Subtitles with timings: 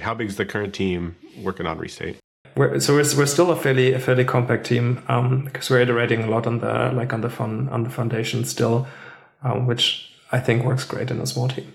[0.00, 2.18] How big is the current team working on Restate?
[2.56, 6.22] We're, so we're, we're still a fairly a fairly compact team um, because we're iterating
[6.22, 8.86] a lot on the like on the fun on the foundation still,
[9.42, 11.72] um, which I think works great in a small team.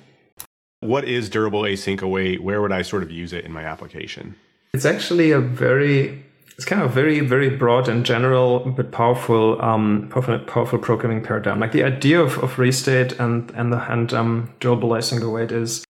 [0.80, 2.42] What is durable async await?
[2.42, 4.36] Where would I sort of use it in my application?
[4.74, 10.08] It's actually a very it's kind of very very broad and general but powerful um,
[10.12, 11.60] powerful, powerful programming paradigm.
[11.60, 15.84] Like the idea of, of restate and and the and um, durable async await is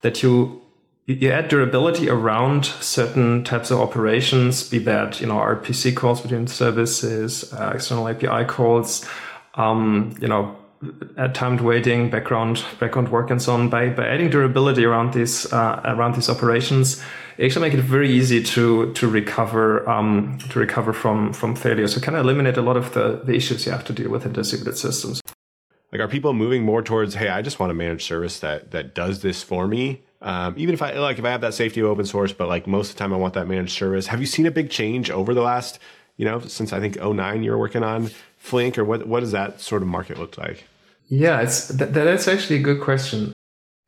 [0.00, 0.61] that you
[1.06, 6.46] you add durability around certain types of operations, be that you know RPC calls between
[6.46, 9.04] services, uh, external API calls,
[9.54, 10.56] um, you know,
[11.16, 13.68] at timed waiting, background background work, and so on.
[13.68, 17.02] By by adding durability around these uh, around these operations,
[17.36, 21.88] it actually make it very easy to to recover um, to recover from from failure.
[21.88, 24.24] So kind of eliminate a lot of the, the issues you have to deal with
[24.24, 25.20] in distributed systems.
[25.90, 28.94] Like, are people moving more towards, hey, I just want a managed service that that
[28.94, 30.02] does this for me?
[30.22, 32.66] Um, even if I like if I have that safety of open source, but like
[32.66, 34.06] most of the time I want that managed service.
[34.06, 35.80] Have you seen a big change over the last,
[36.16, 39.60] you know, since I think 09 you're working on Flink or what what does that
[39.60, 40.64] sort of market look like?
[41.08, 43.32] Yeah, it's that, that's actually a good question.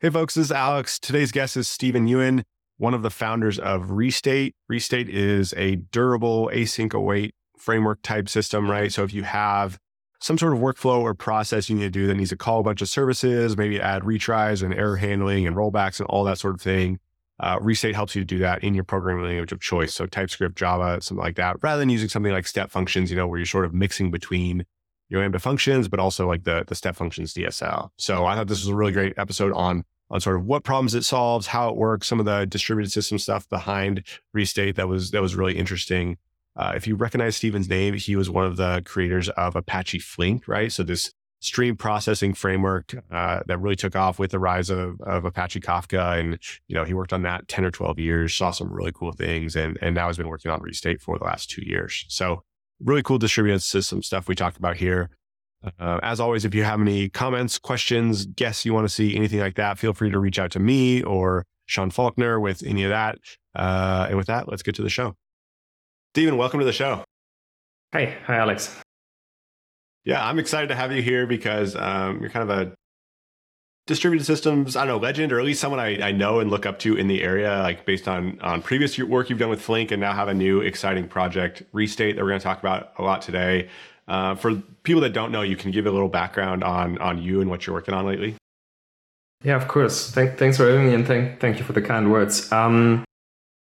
[0.01, 0.99] Hey folks, this is Alex.
[0.99, 2.43] Today's guest is Stephan Ewen,
[2.77, 4.53] one of the founders of Restate.
[4.67, 8.91] Restate is a durable async await framework type system, right?
[8.91, 9.77] So if you have
[10.19, 12.63] some sort of workflow or process you need to do that needs to call a
[12.63, 16.55] bunch of services, maybe add retries and error handling and rollbacks and all that sort
[16.55, 16.99] of thing.
[17.39, 19.93] Uh, Restate helps you to do that in your programming language of choice.
[19.93, 23.27] So TypeScript, Java, something like that, rather than using something like step functions, you know,
[23.27, 24.65] where you're sort of mixing between
[25.09, 27.89] your Lambda functions, but also like the, the step functions DSL.
[27.97, 30.95] So I thought this was a really great episode on, on sort of what problems
[30.95, 35.11] it solves, how it works, some of the distributed system stuff behind Restate that was,
[35.11, 36.17] that was really interesting.
[36.55, 40.47] Uh, if you recognize Stephan's name, he was one of the creators of Apache Flink,
[40.47, 40.71] right?
[40.71, 41.11] So this
[41.41, 46.19] stream processing framework uh, that really took off with the rise of, of Apache Kafka.
[46.19, 49.11] And, you know, he worked on that 10 or 12 years, saw some really cool
[49.11, 52.05] things, and, and now has been working on Restate for the last two years.
[52.07, 52.41] So
[52.83, 55.09] really cool distributed system stuff we talked about here.
[55.79, 59.39] Uh, as always, if you have any comments, questions, guests you want to see, anything
[59.39, 62.89] like that, feel free to reach out to me or Sean Falconer with any of
[62.89, 63.17] that.
[63.55, 65.15] Uh, and with that, let's get to the show.
[66.15, 67.03] Stephan, welcome to the show.
[67.91, 68.73] Hey, hi, Alex.
[70.05, 72.71] Yeah, I'm excited to have you here because um, you're kind of a
[73.85, 76.65] distributed systems, I don't know, legend, or at least someone I, I know and look
[76.65, 79.91] up to in the area, like based on on previous work you've done with Flink,
[79.91, 83.03] and now have a new exciting project, Restate, that we're going to talk about a
[83.03, 83.67] lot today.
[84.07, 87.41] Uh, for people that don't know, you can give a little background on on you
[87.41, 88.35] and what you're working on lately.
[89.43, 90.11] Yeah, of course.
[90.11, 92.49] Thank, thanks for having me, and thank thank you for the kind words.
[92.53, 93.03] Um,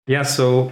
[0.07, 0.71] yeah, so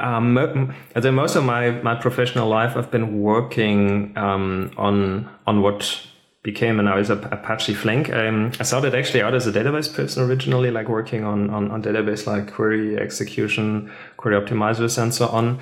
[0.00, 6.00] um, in most of my, my professional life, I've been working um, on on what
[6.42, 8.10] became and now is Apache Flink.
[8.12, 11.82] Um, I started actually out as a database person originally, like working on, on, on
[11.82, 15.60] database like query execution, query optimizers, and so on.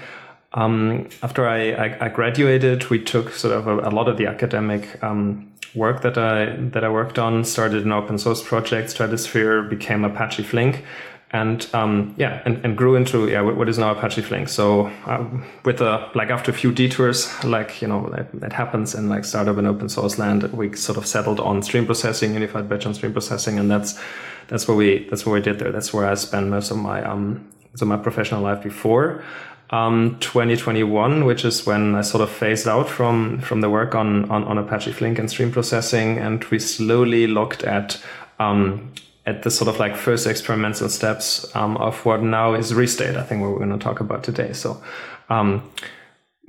[0.52, 4.26] Um, after I, I, I, graduated, we took sort of a, a lot of the
[4.26, 9.62] academic um, work that I that I worked on, started an open source project, Stratosphere,
[9.62, 10.84] became Apache Flink,
[11.30, 14.48] and um, yeah, and, and grew into yeah what is now Apache Flink.
[14.48, 15.24] So uh,
[15.64, 19.26] with a like after a few detours, like you know that, that, happens in like
[19.26, 22.94] startup and open source land, we sort of settled on stream processing, unified batch on
[22.94, 24.00] stream processing, and that's
[24.46, 25.70] that's what we that's what we did there.
[25.70, 29.22] That's where I spent most of my um so my professional life before.
[29.70, 34.30] Um, 2021, which is when I sort of phased out from from the work on
[34.30, 38.02] on, on Apache Flink and stream processing, and we slowly looked at
[38.38, 38.92] um,
[39.28, 43.14] at the sort of like first experimental steps um, of what now is restate.
[43.14, 44.54] I think what we're going to talk about today.
[44.54, 44.82] So,
[45.28, 45.70] um,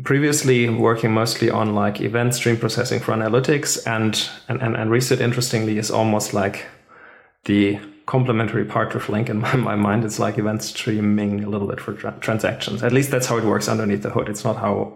[0.04, 5.20] previously working mostly on like event stream processing for analytics, and and and, and restate
[5.20, 6.66] interestingly is almost like
[7.44, 10.06] the complementary part of Flink in my, my mind.
[10.06, 12.82] It's like event streaming a little bit for tra- transactions.
[12.82, 14.30] At least that's how it works underneath the hood.
[14.30, 14.94] It's not how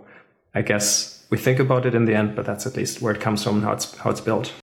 [0.55, 3.19] I guess we think about it in the end, but that's at least where it
[3.19, 4.53] comes from, how it's how it's built.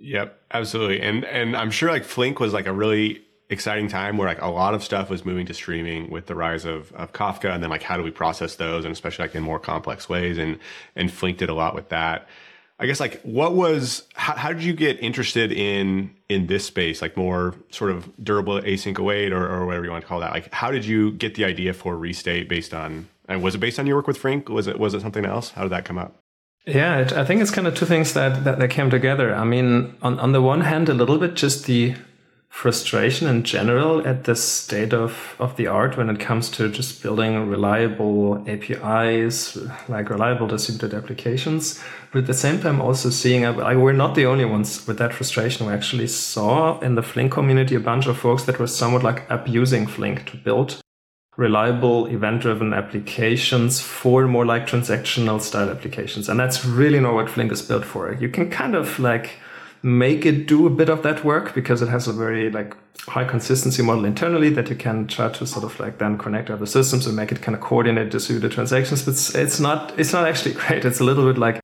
[0.00, 1.00] Yep, absolutely.
[1.00, 4.48] And and I'm sure like Flink was like a really exciting time where like a
[4.48, 7.70] lot of stuff was moving to streaming with the rise of, of Kafka and then
[7.70, 10.58] like how do we process those and especially like in more complex ways and
[10.94, 12.28] and Flink did a lot with that.
[12.78, 17.02] I guess like what was how, how did you get interested in in this space
[17.02, 20.30] like more sort of durable async await or, or whatever you want to call that
[20.30, 23.80] like how did you get the idea for restate based on and was it based
[23.80, 25.98] on your work with Flink was it was it something else how did that come
[25.98, 26.14] up
[26.68, 29.34] yeah, I think it's kind of two things that, that, that came together.
[29.34, 31.94] I mean, on, on the one hand, a little bit just the
[32.48, 37.02] frustration in general at the state of, of the art when it comes to just
[37.02, 39.56] building reliable APIs,
[39.88, 41.82] like reliable distributed applications.
[42.12, 45.12] But at the same time, also seeing, like, we're not the only ones with that
[45.12, 45.66] frustration.
[45.66, 49.30] We actually saw in the Flink community a bunch of folks that were somewhat like
[49.30, 50.80] abusing Flink to build
[51.38, 56.28] reliable event driven applications for more like transactional style applications.
[56.28, 58.12] And that's really not what Flink is built for.
[58.12, 59.38] You can kind of like,
[59.82, 63.24] make it do a bit of that work because it has a very like high
[63.24, 67.06] consistency model internally that you can try to sort of like then connect other systems
[67.06, 69.02] and make it kind of coordinate distributed transactions.
[69.02, 70.84] But it's, it's not it's not actually great.
[70.84, 71.60] It's a little bit like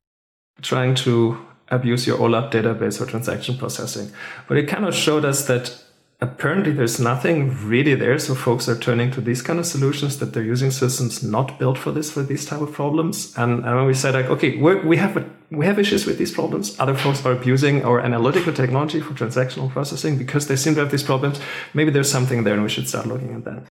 [0.61, 1.37] trying to
[1.69, 4.11] abuse your OLAP database for transaction processing.
[4.47, 5.77] But it kind of showed us that
[6.21, 10.33] apparently there's nothing really there so folks are turning to these kind of solutions that
[10.33, 13.37] they're using systems not built for this for these type of problems.
[13.37, 16.31] And, and when we said like okay we have a, we have issues with these
[16.31, 16.79] problems.
[16.79, 20.91] Other folks are abusing our analytical technology for transactional processing because they seem to have
[20.91, 21.39] these problems.
[21.73, 23.63] Maybe there's something there and we should start looking at that.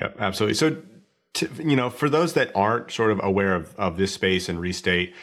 [0.00, 0.54] Yep absolutely.
[0.54, 0.82] So
[1.34, 4.58] to, you know for those that aren't sort of aware of, of this space and
[4.58, 5.14] restate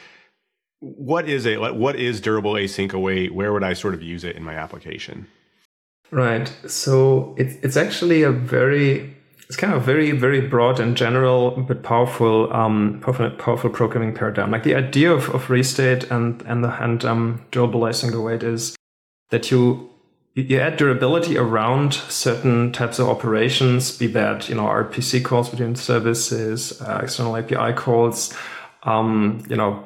[0.79, 3.33] what is it what is durable async await?
[3.33, 5.27] Where would i sort of use it in my application
[6.11, 6.51] Right.
[6.67, 9.15] So it's it's actually a very
[9.47, 14.51] it's kind of very very broad and general but powerful um, powerful, powerful programming paradigm.
[14.51, 18.75] Like the idea of, of restate and and the and um, durable async await is
[19.31, 19.89] that you
[20.33, 25.75] you add durability around certain types of operations, be that you know RPC calls between
[25.75, 28.33] services, uh, external API calls,
[28.83, 29.83] um, you know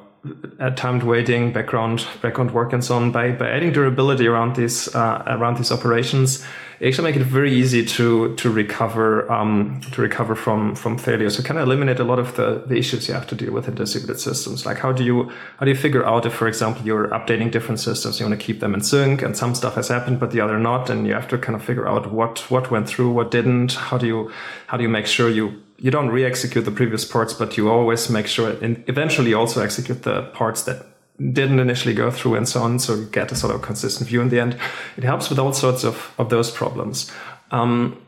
[0.76, 3.12] timed waiting, background background work, and so on.
[3.12, 6.46] By by adding durability around these uh, around these operations,
[6.84, 11.30] actually make it very easy to to recover um, to recover from from failure.
[11.30, 13.68] So kind of eliminate a lot of the, the issues you have to deal with
[13.68, 14.66] in distributed systems.
[14.66, 17.80] Like how do you how do you figure out if, for example, you're updating different
[17.80, 20.42] systems, you want to keep them in sync, and some stuff has happened but the
[20.42, 23.32] other not, and you have to kind of figure out what what went through, what
[23.32, 23.74] didn't.
[23.74, 24.32] How do you
[24.68, 28.08] how do you make sure you you don't re-execute the previous parts, but you always
[28.08, 30.86] make sure and eventually also execute the parts that
[31.18, 32.78] didn't initially go through and so on.
[32.78, 34.58] So you get a sort of consistent view in the end.
[34.96, 37.12] It helps with all sorts of, of those problems.
[37.50, 38.00] Um,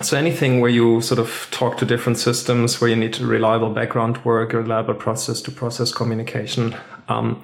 [0.00, 4.24] so anything where you sort of talk to different systems, where you need reliable background
[4.24, 6.76] work, or reliable process to process communication,
[7.08, 7.42] um,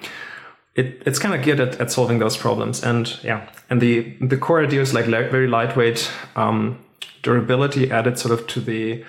[0.76, 2.84] it, it's kind of geared at, at solving those problems.
[2.84, 6.78] And yeah, and the the core idea is like very lightweight um,
[7.22, 9.04] durability added sort of to the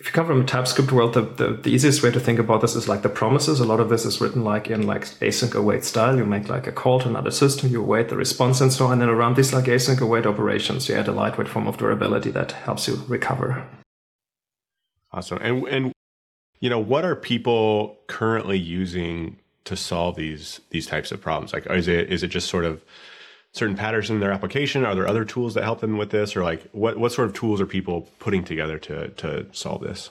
[0.00, 2.62] if you come from a TypeScript world, the, the, the, easiest way to think about
[2.62, 3.60] this is like the promises.
[3.60, 6.16] A lot of this is written like in like async await style.
[6.16, 8.92] You make like a call to another system, you await the response and so on.
[8.92, 12.30] And then around these like async await operations, you add a lightweight form of durability
[12.30, 13.68] that helps you recover.
[15.12, 15.36] Awesome.
[15.42, 15.92] And, and,
[16.60, 21.52] you know, what are people currently using to solve these, these types of problems?
[21.52, 22.82] Like, is it, is it just sort of,
[23.52, 24.84] certain patterns in their application?
[24.84, 27.34] Are there other tools that help them with this, or like what what sort of
[27.34, 30.10] tools are people putting together to to solve this?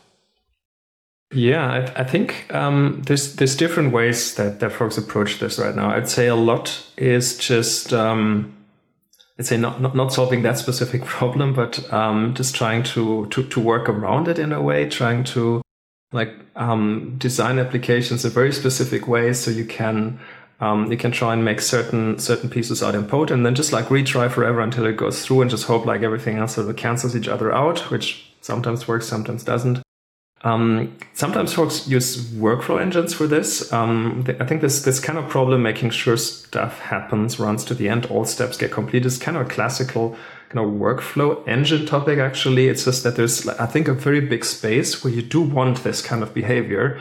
[1.31, 5.75] Yeah, I, I think um, there's there's different ways that that folks approach this right
[5.75, 5.91] now.
[5.91, 8.56] I'd say a lot is just um,
[9.38, 13.44] I'd say not, not not solving that specific problem, but um, just trying to, to
[13.44, 15.62] to work around it in a way, trying to
[16.12, 20.19] like um, design applications in very specific ways so you can
[20.59, 23.71] um, you can try and make certain certain pieces out in code and then just
[23.71, 26.75] like retry forever until it goes through and just hope like everything else sort of
[26.75, 29.81] cancels each other out, which sometimes works, sometimes doesn't.
[30.41, 33.71] Um, sometimes folks use workflow engines for this.
[33.73, 37.89] Um, I think this this kind of problem, making sure stuff happens, runs to the
[37.89, 40.15] end, all steps get complete, is kind of a classical
[40.50, 42.19] kind of workflow engine topic.
[42.19, 45.83] Actually, it's just that there's, I think, a very big space where you do want
[45.83, 46.99] this kind of behavior,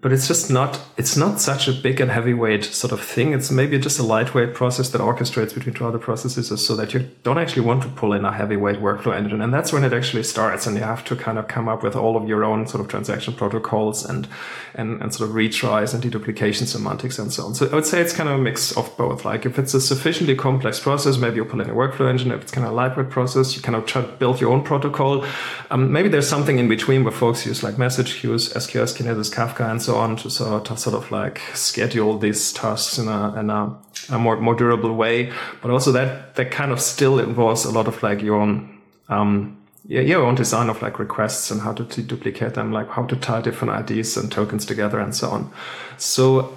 [0.00, 3.32] but it's just not it's not such a big and heavyweight sort of thing.
[3.32, 7.08] It's maybe just a lightweight process that orchestrates between two other processes so that you
[7.22, 9.40] don't actually want to pull in a heavyweight workflow engine.
[9.40, 11.96] And that's when it actually starts and you have to kind of come up with
[11.96, 14.28] all of your own sort of transaction protocols and
[14.74, 17.54] and, and sort of retries and deduplication semantics and so on.
[17.54, 19.24] So i would say it's kind of a mix of both.
[19.24, 22.30] Like if it's a sufficiently complex process maybe you pull in a workflow engine.
[22.30, 24.62] If it's kind of a lightweight process you kind of try to build your own
[24.62, 25.24] protocol.
[25.70, 29.68] Um, maybe there's something in between where folks use like message queues sqs kinesis kafka
[29.70, 33.34] and so so on to sort of, sort of like schedule these tasks in a,
[33.40, 33.74] in a,
[34.10, 35.32] a more, more durable way.
[35.62, 38.78] But also that, that kind of still involves a lot of like your own,
[39.08, 43.06] um, yeah, your own design of like requests and how to duplicate them, like how
[43.06, 45.50] to tie different IDs and tokens together and so on.
[45.96, 46.54] So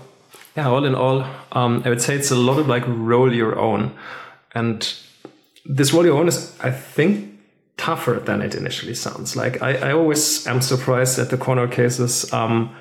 [0.57, 3.57] yeah, all in all, um, I would say it's a lot of like roll your
[3.57, 3.95] own.
[4.53, 4.93] And
[5.65, 7.39] this roll your own is, I think,
[7.77, 9.37] tougher than it initially sounds.
[9.37, 12.31] Like I, I always am surprised at the corner cases.
[12.33, 12.75] Um,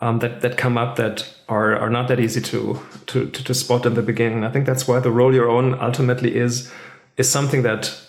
[0.00, 3.54] um, that that come up that are are not that easy to, to to to
[3.54, 4.44] spot in the beginning.
[4.44, 6.72] I think that's why the roll your own ultimately is
[7.16, 8.00] is something that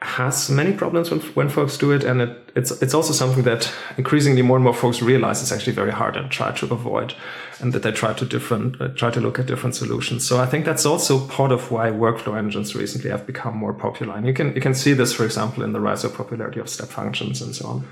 [0.00, 3.72] has many problems when, when folks do it, and it, it's it's also something that
[3.96, 7.14] increasingly more and more folks realize it's actually very hard and try to avoid,
[7.60, 10.26] and that they try to different uh, try to look at different solutions.
[10.26, 14.14] So I think that's also part of why workflow engines recently have become more popular,
[14.14, 16.68] and you can you can see this, for example, in the rise of popularity of
[16.68, 17.88] step functions and so on.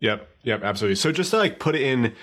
[0.00, 0.96] Yep, yep, absolutely.
[0.96, 2.14] So just to like put it in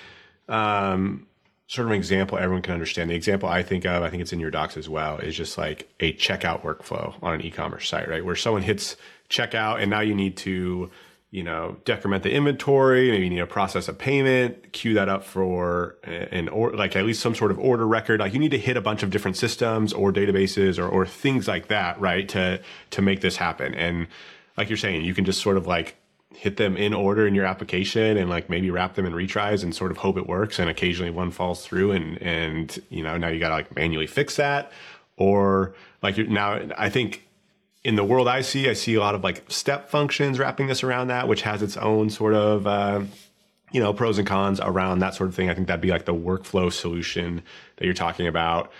[0.47, 1.27] um,
[1.67, 3.09] sort of an example everyone can understand.
[3.09, 5.57] The example I think of, I think it's in your docs as well, is just
[5.57, 8.23] like a checkout workflow on an e-commerce site, right?
[8.23, 8.95] Where someone hits
[9.29, 10.89] checkout and now you need to,
[11.29, 15.25] you know, decrement the inventory, maybe you need to process a payment, queue that up
[15.25, 18.21] for an or like at least some sort of order record.
[18.21, 21.49] Like you need to hit a bunch of different systems or databases or, or things
[21.49, 22.29] like that, right?
[22.29, 22.61] To
[22.91, 23.75] to make this happen.
[23.75, 24.07] And
[24.55, 25.97] like you're saying, you can just sort of like
[26.35, 29.73] hit them in order in your application and like maybe wrap them in retries and
[29.73, 33.27] sort of hope it works and occasionally one falls through and and you know now
[33.27, 34.71] you got to like manually fix that.
[35.15, 37.27] Or like now i think
[37.83, 40.83] in the world i see i see a lot of like step functions wrapping this
[40.83, 43.01] around that which has its own sort of uh,
[43.71, 45.49] you know pros and cons around that sort of thing.
[45.49, 47.43] I think that'd be like the workflow solution
[47.77, 48.71] that you're talking about.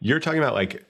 [0.00, 0.84] You're talking about like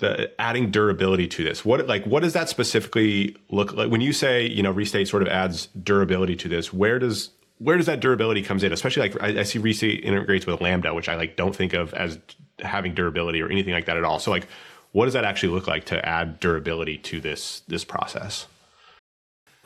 [0.00, 1.64] the adding durability to this.
[1.64, 3.90] What like what does that specifically look like?
[3.90, 7.76] When you say you know restate sort of adds durability to this where does where
[7.76, 8.72] does that durability comes in?
[8.72, 11.92] Especially like I, I, see restate integrates with lambda which i like don't think of
[11.94, 12.18] as
[12.60, 14.18] having durability or anything like that at all.
[14.18, 14.48] So like
[14.92, 18.46] what does that actually look like to add durability to this this process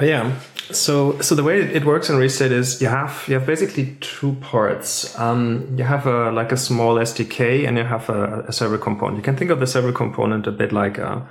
[0.00, 0.40] yeah.
[0.70, 4.34] So so the way it works in Restate is you have you have basically two
[4.40, 5.16] parts.
[5.18, 9.18] Um, you have a like a small SDK and you have a, a, server component.
[9.18, 11.28] You can think of the server component a bit like a,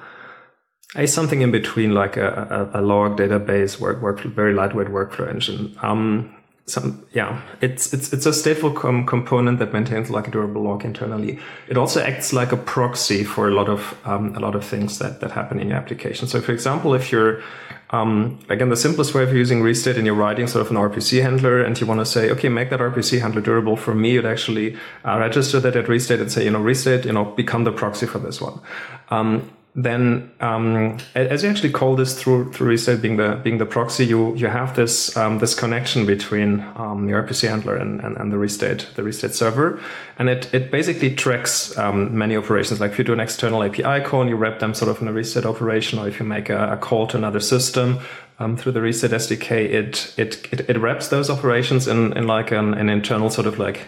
[0.96, 5.30] a something in between, like a, a, a log database, work work very lightweight workflow
[5.30, 5.76] engine.
[5.82, 6.34] Um,
[6.66, 10.86] some yeah it's it's it's a stateful com- component that maintains like a durable log
[10.86, 14.64] internally it also acts like a proxy for a lot of um, a lot of
[14.64, 17.44] things that that happen in your application so for example if you're
[17.94, 21.22] um, again the simplest way of using restate and you're writing sort of an rpc
[21.22, 23.78] handler and you want to say okay make that rpc handler durable.
[23.78, 27.14] For me you'd actually uh, register that at restate and say you know restate you
[27.14, 28.60] know become the proxy for this one.
[29.10, 33.66] Um, then um, as you actually call this through through restate being the being the
[33.66, 38.16] proxy, you you have this um, this connection between um, your RPC handler and, and,
[38.18, 39.82] and, the restate the restate server,
[40.20, 42.80] and it it basically tracks um, many operations.
[42.80, 45.08] Like if you do an external API call, and you wrap them sort of in
[45.08, 47.98] a restate operation, or if you make a, a call to another system
[48.38, 52.52] um, through the restate SDK, it it it, it wraps those operations in in like
[52.52, 53.88] an, an internal sort of like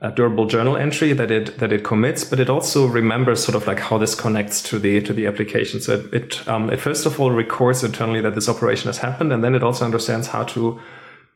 [0.00, 3.66] a durable journal entry that it that it commits, but it also remembers sort of
[3.66, 5.80] like how this connects to the to the application.
[5.80, 9.32] So it it, um, it first of all records internally that this operation has happened,
[9.32, 10.80] and then it also understands how to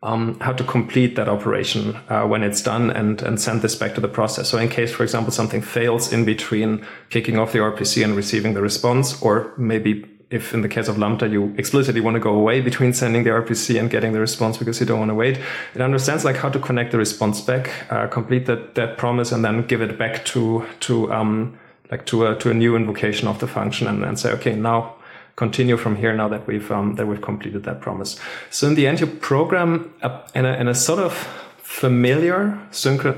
[0.02, 3.94] um, how to complete that operation uh, when it's done and and send this back
[3.94, 4.48] to the process.
[4.48, 8.54] So in case, for example, something fails in between kicking off the RPC and receiving
[8.54, 12.35] the response, or maybe if in the case of Lambda, you explicitly want to go
[12.35, 15.38] away between sending the RPC and getting the response because you don't want to wait,
[15.75, 19.42] it understands like how to connect the response back, uh, complete that, that promise, and
[19.44, 21.58] then give it back to, to, um,
[21.90, 24.94] like to a, to a new invocation of the function and then say, okay, now
[25.37, 28.20] continue from here now that we've, um, that we've completed that promise.
[28.50, 31.26] So in the end, you program a, in a, in a sort of
[31.68, 32.58] familiar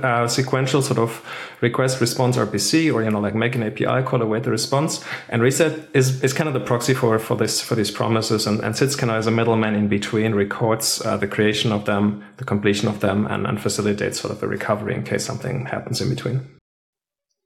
[0.02, 1.24] uh, sequential sort of
[1.60, 5.02] request response RPC or you know like make an API call await the response.
[5.28, 8.60] And restate is, is kind of the proxy for for this for these promises and,
[8.60, 12.24] and sits kind of as a middleman in between records uh, the creation of them
[12.38, 16.00] the completion of them and, and facilitates sort of the recovery in case something happens
[16.00, 16.58] in between.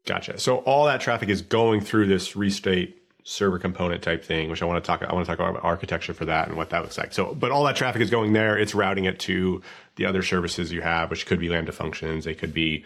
[0.07, 0.39] Gotcha.
[0.39, 4.67] So all that traffic is going through this restate server component type thing, which I
[4.67, 5.03] want to talk.
[5.03, 7.13] I want to talk about architecture for that and what that looks like.
[7.15, 8.57] So, but all that traffic is going there.
[8.57, 9.63] It's routing it to
[9.97, 12.27] the other services you have, which could be Lambda functions.
[12.27, 12.85] They could be,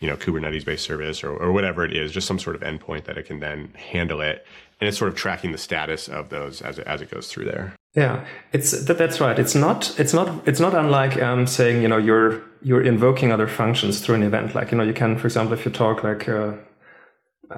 [0.00, 2.12] you know, Kubernetes based service or, or whatever it is.
[2.12, 4.46] Just some sort of endpoint that it can then handle it,
[4.78, 7.46] and it's sort of tracking the status of those as it, as it goes through
[7.46, 7.74] there.
[7.94, 9.38] Yeah, it's that, that's right.
[9.38, 13.46] It's not it's not it's not unlike um, saying you know you're you're invoking other
[13.46, 14.54] functions through an event.
[14.54, 16.28] Like you know you can, for example, if you talk like.
[16.28, 16.52] Uh,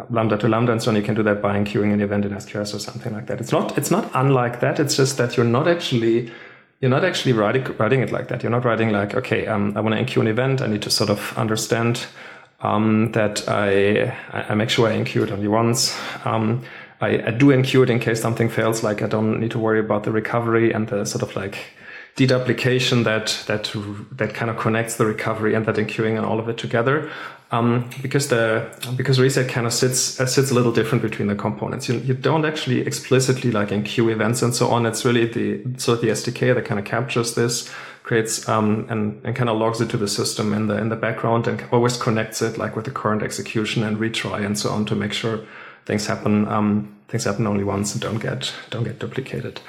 [0.09, 0.97] lambda to lambda and so on.
[0.97, 3.41] You can do that by enqueuing an event in SQS or something like that.
[3.41, 4.79] It's not it's not unlike that.
[4.79, 6.31] It's just that you're not actually
[6.81, 8.43] you're not actually writing writing it like that.
[8.43, 10.61] You're not writing like okay, um, I want to enqueue an event.
[10.61, 12.07] I need to sort of understand
[12.61, 15.97] um, that I I make sure I enqueue it only once.
[16.25, 16.63] Um,
[17.01, 18.83] I, I do enqueue it in case something fails.
[18.83, 21.59] Like I don't need to worry about the recovery and the sort of like
[22.17, 23.73] deduplication that that
[24.17, 27.11] that kind of connects the recovery and that enqueuing and all of it together.
[27.53, 31.35] Um, because the because restate kind of sits uh, sits a little different between the
[31.35, 31.89] components.
[31.89, 34.87] You, you don't actually explicitly like enqueue events and so on.
[34.87, 37.69] It's really the sort of the SDK that kind of captures this,
[38.05, 40.97] creates um, and, and kind of logs it to the system in the in the
[40.97, 44.85] background and always connects it like with the current execution and retry and so on
[44.85, 45.41] to make sure
[45.87, 49.61] things happen um, things happen only once and don't get don't get duplicated.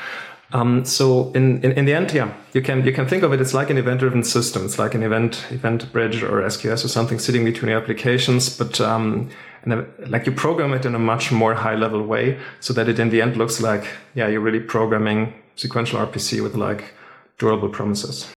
[0.54, 3.40] Um, so in, in, in the end, yeah, you can you can think of it.
[3.40, 4.66] It's like an event-driven system.
[4.66, 8.82] It's like an event event bridge or SQS or something sitting between your applications, but
[8.82, 9.30] um,
[9.64, 13.10] and like you program it in a much more high-level way, so that it in
[13.10, 16.94] the end looks like yeah, you're really programming sequential RPC with like
[17.38, 18.32] durable promises.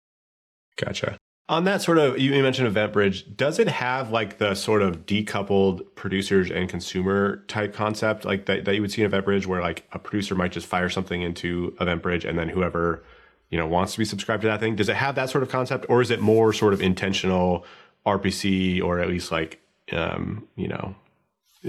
[0.77, 1.17] Gotcha.
[1.49, 3.35] On that sort of, you mentioned EventBridge.
[3.35, 8.63] Does it have like the sort of decoupled producers and consumer type concept, like that,
[8.63, 11.75] that you would see in EventBridge, where like a producer might just fire something into
[11.81, 13.03] EventBridge and then whoever
[13.49, 15.49] you know wants to be subscribed to that thing, does it have that sort of
[15.49, 17.65] concept, or is it more sort of intentional
[18.05, 19.59] RPC or at least like
[19.91, 20.95] um, you know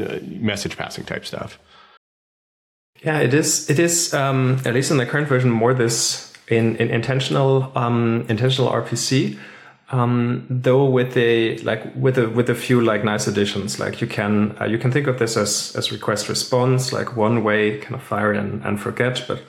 [0.00, 1.58] uh, message passing type stuff?
[3.02, 3.68] Yeah, it is.
[3.68, 8.24] It is um, at least in the current version more this in, in intentional um,
[8.28, 9.36] intentional RPC.
[9.90, 14.06] Um, though with a like with a with a few like nice additions, like you
[14.06, 17.94] can uh, you can think of this as as request response, like one way kind
[17.94, 19.42] of fire and, and forget, but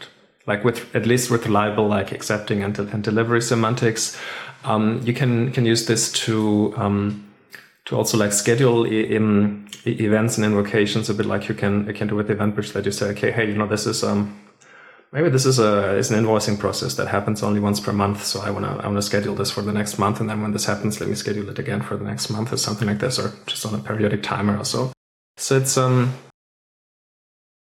[0.45, 4.17] like with at least with reliable like accepting and, and delivery semantics,
[4.65, 7.25] um, you can can use this to um,
[7.85, 12.07] to also like schedule in events and invocations a bit like you can you can
[12.07, 14.37] do with EventBridge that you say okay hey you know this is um
[15.15, 18.23] maybe this is a is an invoicing process that happens only once per month.
[18.23, 20.65] So I wanna I wanna schedule this for the next month, and then when this
[20.65, 23.33] happens, let me schedule it again for the next month or something like this, or
[23.47, 24.91] just on a periodic timer or so.
[25.37, 26.13] So it's um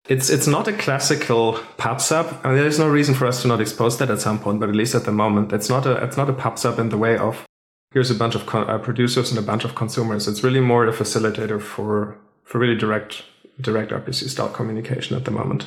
[0.08, 2.40] it's it's not a classical PubSub.
[2.42, 4.68] I mean, there's no reason for us to not expose that at some point, but
[4.70, 7.18] at least at the moment, it's not a it's not a PubSub in the way
[7.18, 7.44] of
[7.92, 10.26] here's a bunch of uh, producers and a bunch of consumers.
[10.26, 13.24] It's really more a facilitator for for really direct
[13.60, 15.66] direct RPC style communication at the moment.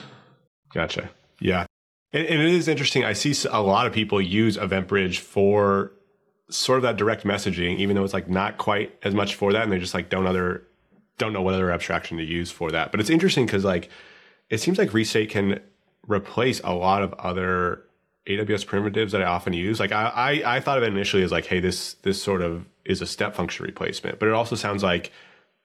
[0.73, 1.11] Gotcha.
[1.39, 1.65] Yeah.
[2.15, 3.03] And, and, it is interesting.
[3.03, 5.91] I see a lot of people use EventBridge for
[6.49, 9.63] sort of that direct messaging, even though it's like not quite as much for that,
[9.63, 10.65] and they just like don't other
[11.17, 12.91] don't know what other abstraction to use for that.
[12.91, 13.89] But it's interesting because like
[14.49, 15.59] it seems like Restate can
[16.07, 17.83] replace a lot of other
[18.27, 19.81] AWS primitives that I often use.
[19.81, 20.05] Like I,
[20.45, 23.05] I, I thought of it initially as like, hey, this this sort of is a
[23.05, 25.11] step function replacement, but it also sounds like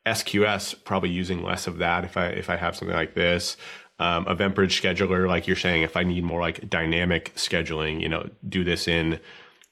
[0.04, 3.56] SQS probably using less of that if I if I have something like this
[4.00, 8.30] um, EventBridge scheduler, like you're saying, if I need more like dynamic scheduling, you know,
[8.48, 9.20] do this in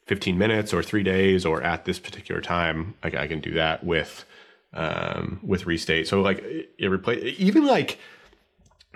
[0.06, 3.82] 15 minutes or three days or at this particular time, I, I can do that
[3.84, 4.26] with
[4.74, 6.06] um, with Restate.
[6.06, 6.44] So like
[6.78, 7.98] it replace even like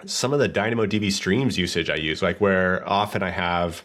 [0.04, 3.82] some of the DynamoDB streams usage I use, like where often I have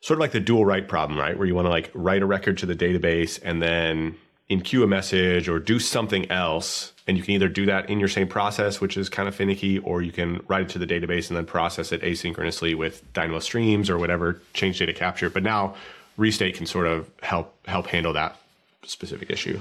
[0.00, 1.38] sort of like the dual write problem, right?
[1.38, 4.16] Where you want to like write a record to the database and then
[4.56, 6.92] enqueue a message or do something else.
[7.06, 9.78] And you can either do that in your same process, which is kind of finicky,
[9.80, 13.40] or you can write it to the database and then process it asynchronously with Dynamo
[13.40, 15.28] streams or whatever change data capture.
[15.28, 15.74] But now
[16.16, 18.36] Restate can sort of help help handle that
[18.84, 19.60] specific issue.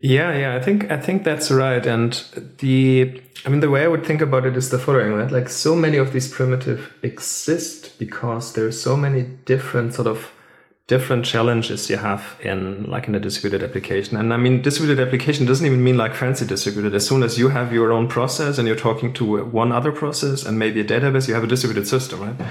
[0.00, 1.84] Yeah, yeah, I think I think that's right.
[1.86, 2.12] And
[2.58, 5.30] the I mean the way I would think about it is the following, right?
[5.30, 10.30] Like so many of these primitive exist because there's so many different sort of
[10.86, 14.16] different challenges you have in like in a distributed application.
[14.16, 16.94] And I mean, distributed application doesn't even mean like fancy distributed.
[16.94, 20.44] As soon as you have your own process and you're talking to one other process
[20.44, 22.48] and maybe a database, you have a distributed system, right?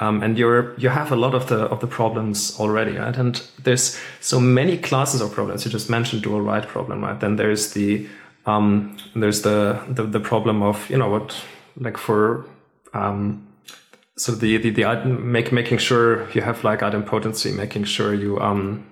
[0.00, 3.16] Um, and you're you have a lot of the of the problems already, right?
[3.16, 5.64] And there's so many classes of problems.
[5.64, 7.20] You just mentioned dual write problem, right?
[7.20, 8.08] Then there's the
[8.46, 11.40] um, there's the, the the problem of you know what
[11.78, 12.46] like for
[12.94, 13.46] um,
[14.16, 18.86] so the the, the make making sure you have like idempotency, making sure you um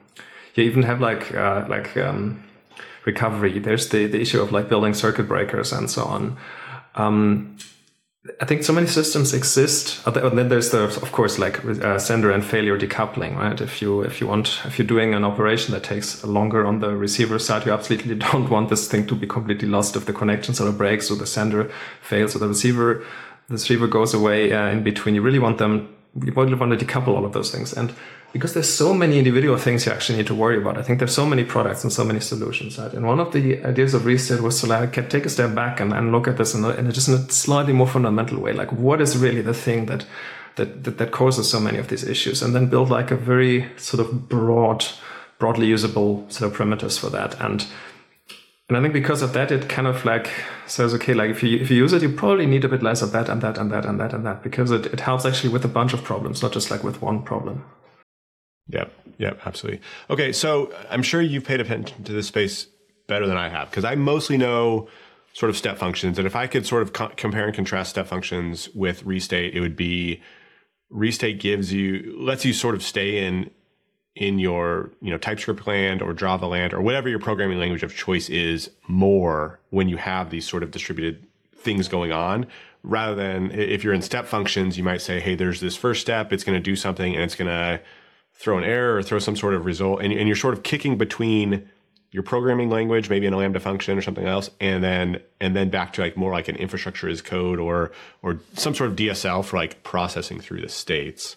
[0.55, 2.45] you even have like uh, like um,
[3.05, 3.59] recovery.
[3.59, 6.37] There's the the issue of like building circuit breakers and so on.
[6.95, 7.57] Um,
[8.41, 10.01] I think so many systems exist.
[10.07, 13.61] And then there's the, of course, like uh, sender and failure decoupling, right?
[13.61, 16.97] If you if you want if you're doing an operation that takes longer on the
[16.97, 20.55] receiver side, you absolutely don't want this thing to be completely lost if the connection
[20.55, 23.05] sort of breaks or the sender fails or the receiver
[23.49, 25.15] the receiver goes away uh, in between.
[25.15, 27.73] You really want them, you want to decouple all of those things.
[27.73, 27.95] And
[28.33, 31.15] because there's so many individual things you actually need to worry about, I think there's
[31.15, 32.79] so many products and so many solutions.
[32.79, 32.93] Right?
[32.93, 35.93] And one of the ideas of Restate was to like take a step back and,
[35.93, 38.53] and look at this in, a, in just in a slightly more fundamental way.
[38.53, 40.05] Like, what is really the thing that,
[40.57, 42.43] that, that, that causes so many of these issues?
[42.43, 44.85] And then build like a very sort of broad,
[45.39, 47.41] broadly usable sort of primitives for that.
[47.41, 47.65] And
[48.69, 50.31] and I think because of that, it kind of like
[50.67, 53.03] says, okay, like if you if you use it, you probably need a bit less
[53.03, 55.53] of that and that and that and that and that because it, it helps actually
[55.53, 57.65] with a bunch of problems, not just like with one problem.
[58.69, 59.83] Yep, yep, absolutely.
[60.09, 62.67] Okay, so I'm sure you've paid attention to this space
[63.07, 64.89] better than I have because I mostly know
[65.35, 68.07] sort of step functions, and if I could sort of co- compare and contrast step
[68.07, 70.23] functions with restate, it would be
[70.89, 73.51] restate gives you lets you sort of stay in
[74.17, 77.97] in your you know TypeScript land or Java land or whatever your programming language of
[77.97, 82.47] choice is more when you have these sort of distributed things going on
[82.83, 86.33] rather than if you're in step functions you might say hey there's this first step.
[86.33, 87.81] It's going to do something and it's going to
[88.35, 90.97] throw an error or throw some sort of result and, and you're sort of kicking
[90.97, 91.69] between
[92.13, 95.71] your programming language maybe in a lambda function or something else and then and then
[95.71, 97.91] back to like more like an infrastructure as code or
[98.23, 101.37] or some sort of dsl for like processing through the states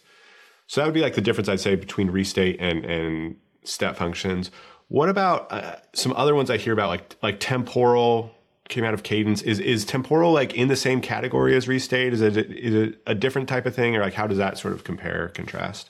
[0.67, 4.51] so that would be like the difference I'd say between restate and and step functions.
[4.89, 8.31] What about uh, some other ones I hear about like like temporal
[8.69, 9.41] came out of Cadence.
[9.41, 12.13] Is is temporal like in the same category as restate?
[12.13, 14.73] Is it is it a different type of thing, or like how does that sort
[14.73, 15.89] of compare contrast?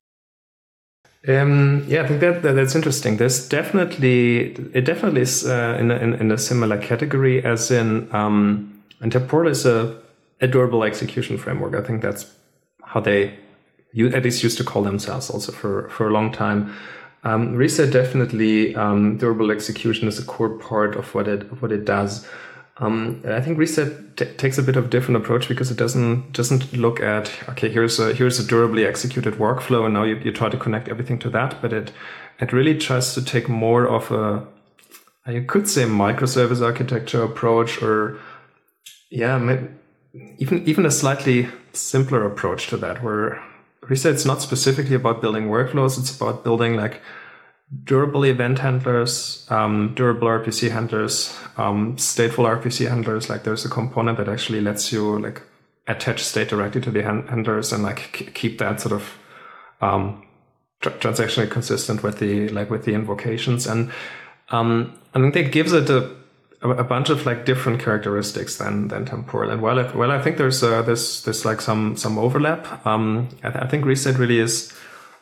[1.28, 3.18] Um, yeah, I think that, that, that's interesting.
[3.18, 8.14] There's definitely it definitely is uh, in, a, in, in a similar category as in
[8.14, 10.00] um, and temporal is a,
[10.40, 11.76] a durable execution framework.
[11.76, 12.32] I think that's
[12.84, 13.38] how they
[13.96, 16.76] at least used to call themselves also for, for a long time.
[17.24, 21.72] Um, Restate definitely um, durable execution is a core part of what it of what
[21.72, 22.28] it does.
[22.78, 26.74] Um, I think Restate t- takes a bit of different approach because it doesn't doesn't
[26.74, 30.48] look at okay here's a here's a durably executed workflow and now you, you try
[30.48, 31.92] to connect everything to that, but it
[32.40, 34.46] it really tries to take more of a
[35.28, 38.20] you could say microservice architecture approach or
[39.10, 39.38] yeah
[40.38, 43.42] even even a slightly simpler approach to that where
[43.90, 46.00] Restate it's not specifically about building workflows.
[46.00, 47.02] It's about building like
[47.84, 53.30] durable event handlers, um, durable RPC handlers, um, stateful RPC handlers.
[53.30, 55.42] Like there's a component that actually lets you like
[55.88, 59.18] attach state directly to the handlers and like keep that sort of
[59.82, 60.26] um,
[60.82, 63.68] transactionally consistent with the like with the invocations.
[63.68, 63.92] And
[64.50, 66.16] um, I think that gives it a
[66.62, 69.52] a, bunch of like different characteristics than than temporal.
[69.52, 72.86] And while I, well, I think there's uh, there's there's like some some overlap.
[72.86, 74.74] Um, I, th- I think Restate really is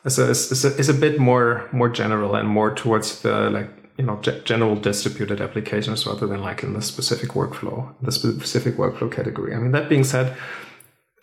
[0.06, 3.70] is a, is a, is a bit more more general and more towards the like
[3.98, 8.78] you know g- general distributed applications rather than like in the specific workflow the specific
[8.78, 9.54] workflow category.
[9.54, 10.38] I mean that being said,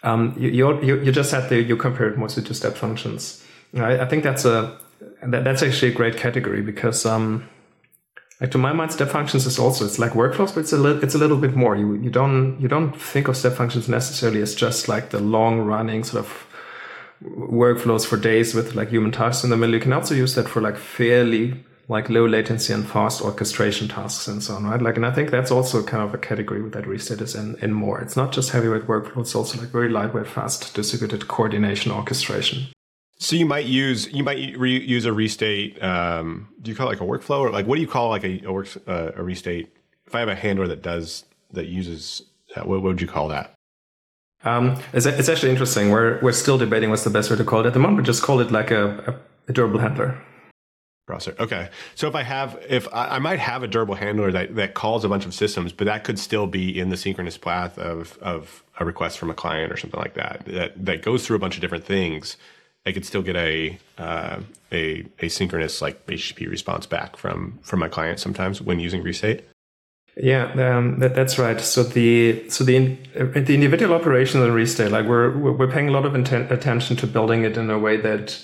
[0.02, 3.42] um, you, you you just had the you compared mostly to step functions.
[3.74, 4.78] I, I think that's a
[5.22, 7.48] that, that's actually a great category because um,
[8.42, 11.02] like to my mind, step functions is also it's like workflows, but it's a little
[11.02, 11.76] it's a little bit more.
[11.76, 15.60] You you don't you don't think of step functions necessarily as just like the long
[15.60, 16.46] running sort of
[17.22, 19.76] workflows for days with like human tasks in the middle.
[19.76, 21.54] You can also use that for like fairly
[21.88, 24.82] like low latency and fast orchestration tasks and so on, right?
[24.82, 27.72] Like, and I think that's also kind of a category that Restate is in, in
[27.72, 28.00] more.
[28.00, 32.68] It's not just heavyweight workflow, it's also like very lightweight, fast distributed coordination orchestration.
[33.22, 35.80] So you might use you might re- use a restate.
[35.80, 38.24] Um, do you call it like a workflow or like what do you call like
[38.24, 39.72] a a, work, uh, a restate?
[40.06, 42.22] If I have a handler that does that uses
[42.56, 43.54] that, what, what would you call that?
[44.44, 45.90] Um, it's, it's actually interesting.
[45.90, 47.98] We're we're still debating what's the best way to call it at the moment.
[47.98, 48.98] But just call it like a,
[49.46, 50.20] a, a durable handler.
[51.08, 51.38] Processor.
[51.38, 51.68] Okay.
[51.94, 55.04] So if I have, if I, I, might have a durable handler that, that calls
[55.04, 58.62] a bunch of systems, but that could still be in the synchronous path of, of
[58.78, 61.56] a request from a client or something like that, that, that goes through a bunch
[61.56, 62.36] of different things
[62.84, 64.40] I could still get a uh,
[64.72, 69.44] a asynchronous like HTTP response back from from my client sometimes when using Restate.
[70.16, 71.60] Yeah, um, that, that's right.
[71.60, 76.04] So the so the the individual operations in Restate, like we're we're paying a lot
[76.04, 78.38] of inten- attention to building it in a way that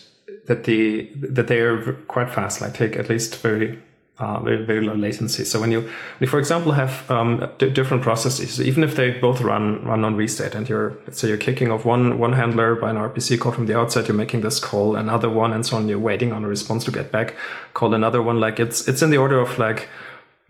[0.47, 3.79] that the that they are quite fast, like take at least very
[4.19, 5.45] uh, very, very low latency.
[5.45, 9.11] So when you, when you for example, have um, d- different processes, even if they
[9.11, 12.75] both run run on restate, and you're let's say you're kicking off one one handler
[12.75, 15.77] by an RPC call from the outside, you're making this call, another one, and so
[15.77, 15.89] on.
[15.89, 17.35] You're waiting on a response to get back.
[17.75, 18.41] Call another one.
[18.41, 19.89] Like it's it's in the order of like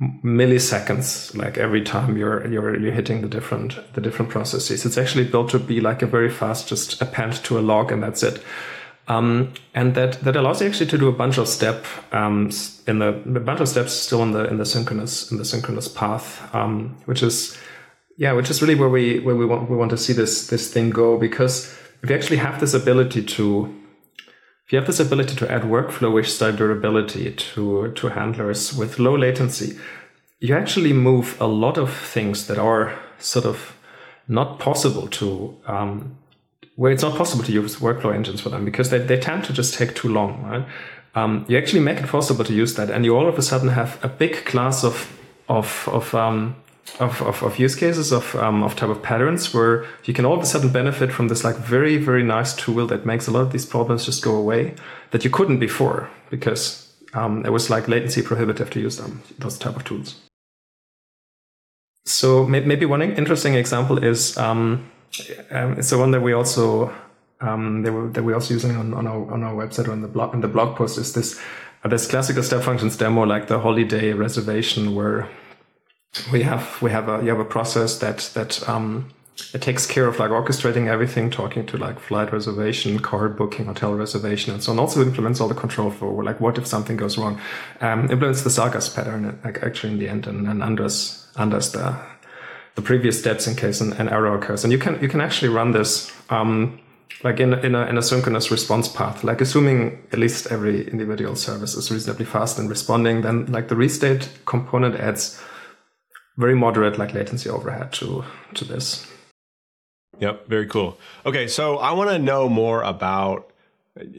[0.00, 5.24] milliseconds like every time you're you're you're hitting the different the different processes it's actually
[5.24, 8.40] built to be like a very fast just append to a log and that's it
[9.08, 12.50] um, and that that allows you actually to do a bunch of step um,
[12.86, 15.88] in the a bunch of steps still in the in the synchronous in the synchronous
[15.88, 17.58] path, um, which is
[18.18, 20.72] yeah, which is really where we where we want we want to see this this
[20.72, 21.18] thing go.
[21.18, 23.74] Because if you actually have this ability to
[24.66, 29.16] if you have this ability to add workflow style durability to to handlers with low
[29.16, 29.78] latency,
[30.38, 33.74] you actually move a lot of things that are sort of
[34.28, 36.18] not possible to um,
[36.78, 39.52] where it's not possible to use workflow engines for them because they, they tend to
[39.52, 40.64] just take too long, right?
[41.16, 43.70] Um, you actually make it possible to use that, and you all of a sudden
[43.70, 46.54] have a big class of of of um,
[47.00, 50.34] of, of, of, use cases of um, of type of patterns where you can all
[50.34, 53.40] of a sudden benefit from this like very very nice tool that makes a lot
[53.40, 54.74] of these problems just go away
[55.10, 59.58] that you couldn't before because um, it was like latency prohibitive to use them those
[59.58, 60.14] type of tools.
[62.04, 64.88] So maybe one interesting example is um,
[65.50, 66.92] um, it's the one that we also
[67.40, 70.02] um, that, we're, that we're also using on, on, our, on our website or on
[70.02, 71.40] the blog, in the blog post is this,
[71.84, 75.28] uh, this classical step functions demo, like the holiday reservation where
[76.32, 79.10] we have, we have a, you have a process that, that, um,
[79.54, 83.94] it takes care of like orchestrating everything, talking to like flight reservation, car booking, hotel
[83.94, 84.80] reservation, and so on.
[84.80, 87.40] Also implements all the control for like what if something goes wrong.
[87.80, 91.96] Um, implements the Sagas pattern like actually in the end and, and undoes undoes the
[92.78, 94.62] the previous steps in case an, an error occurs.
[94.62, 96.78] And you can you can actually run this um,
[97.24, 99.24] like in in a, in a synchronous response path.
[99.24, 103.74] Like assuming at least every individual service is reasonably fast in responding, then like the
[103.74, 105.42] restate component adds
[106.36, 109.10] very moderate like latency overhead to to this.
[110.20, 110.98] Yep, very cool.
[111.26, 113.50] Okay, so I want to know more about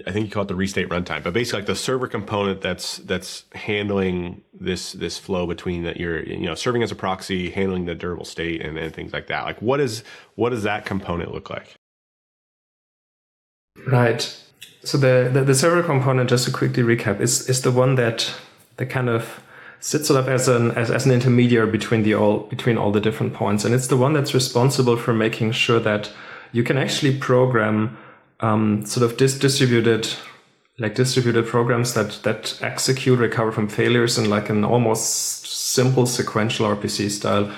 [0.05, 2.97] I think you call it the restate runtime, but basically like the server component that's
[2.97, 7.85] that's handling this this flow between that you're you know serving as a proxy, handling
[7.85, 9.45] the durable state and, and things like that.
[9.45, 10.03] Like what is
[10.35, 11.75] what does that component look like?
[13.87, 14.37] Right.
[14.83, 18.33] So the, the, the server component, just to quickly recap, is is the one that
[18.77, 19.41] that kind of
[19.79, 23.01] sits sort of as an as, as an intermediary between the all between all the
[23.01, 26.11] different points, and it's the one that's responsible for making sure that
[26.51, 27.97] you can actually program
[28.39, 30.07] um, sort of dis- distributed
[30.79, 36.65] like distributed programs that that execute recover from failures in like an almost simple sequential
[36.67, 37.53] RPC style.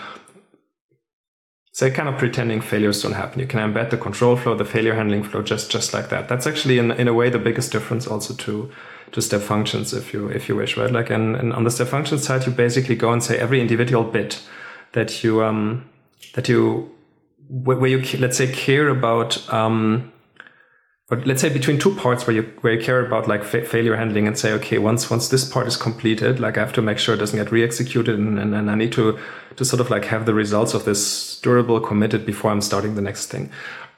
[1.73, 3.39] So kind of pretending failures don't happen.
[3.39, 6.27] You can embed the control flow, the failure handling flow, just just like that.
[6.27, 8.71] That's actually in in a way the biggest difference also to
[9.11, 10.91] to step functions if you if you wish, right?
[10.91, 14.03] Like and, and on the step function side, you basically go and say every individual
[14.03, 14.41] bit
[14.93, 15.89] that you um
[16.33, 16.89] that you
[17.49, 20.11] where you let's say care about um
[21.11, 23.97] but let's say between two parts where you where you care about like fa- failure
[23.97, 26.97] handling and say okay once once this part is completed like i have to make
[26.97, 29.19] sure it doesn't get re-executed and, and, and i need to
[29.57, 33.01] to sort of like have the results of this durable committed before i'm starting the
[33.01, 33.51] next thing.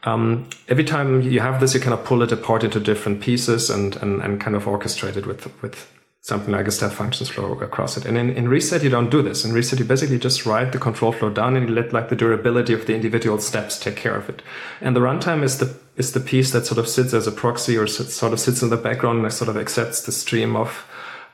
[0.06, 3.70] Um, every time you have this you kind of pull it apart into different pieces
[3.70, 5.88] and and, and kind of orchestrate it with with
[6.24, 8.06] something like a step functions flow across it.
[8.06, 9.44] And in, in Restate, you don't do this.
[9.44, 12.16] In Restate, you basically just write the control flow down and you let like the
[12.16, 14.42] durability of the individual steps take care of it.
[14.80, 17.78] And the runtime is the is the piece that sort of sits as a proxy
[17.78, 20.88] or sort of sits in the background and sort of accepts the stream of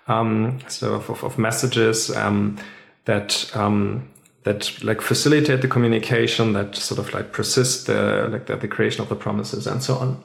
[0.07, 2.57] um, sort of, of, of messages um,
[3.05, 4.09] that um,
[4.43, 9.03] that like facilitate the communication, that sort of like persist the like the, the creation
[9.03, 10.23] of the promises and so on.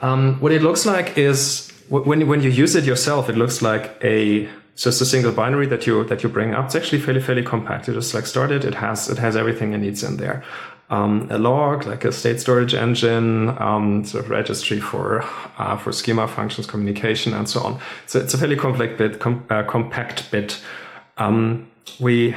[0.00, 3.98] Um, what it looks like is when when you use it yourself, it looks like
[4.02, 6.66] a just a single binary that you that you bring up.
[6.66, 7.88] It's actually fairly fairly compact.
[7.88, 8.64] You just like start it.
[8.64, 10.44] It has it has everything it needs in there.
[10.88, 15.24] Um, a log, like a state storage engine, um, sort of registry for
[15.58, 17.80] uh, for schema functions, communication, and so on.
[18.06, 20.60] So it's a fairly complex bit, com- uh, compact bit.
[21.16, 21.68] Um,
[21.98, 22.36] we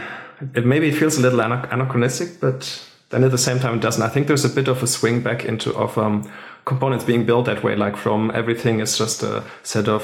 [0.55, 4.01] it maybe it feels a little anachronistic, but then at the same time it doesn't.
[4.01, 6.31] I think there's a bit of a swing back into of um,
[6.69, 10.03] components being built that way, like from everything is just a set of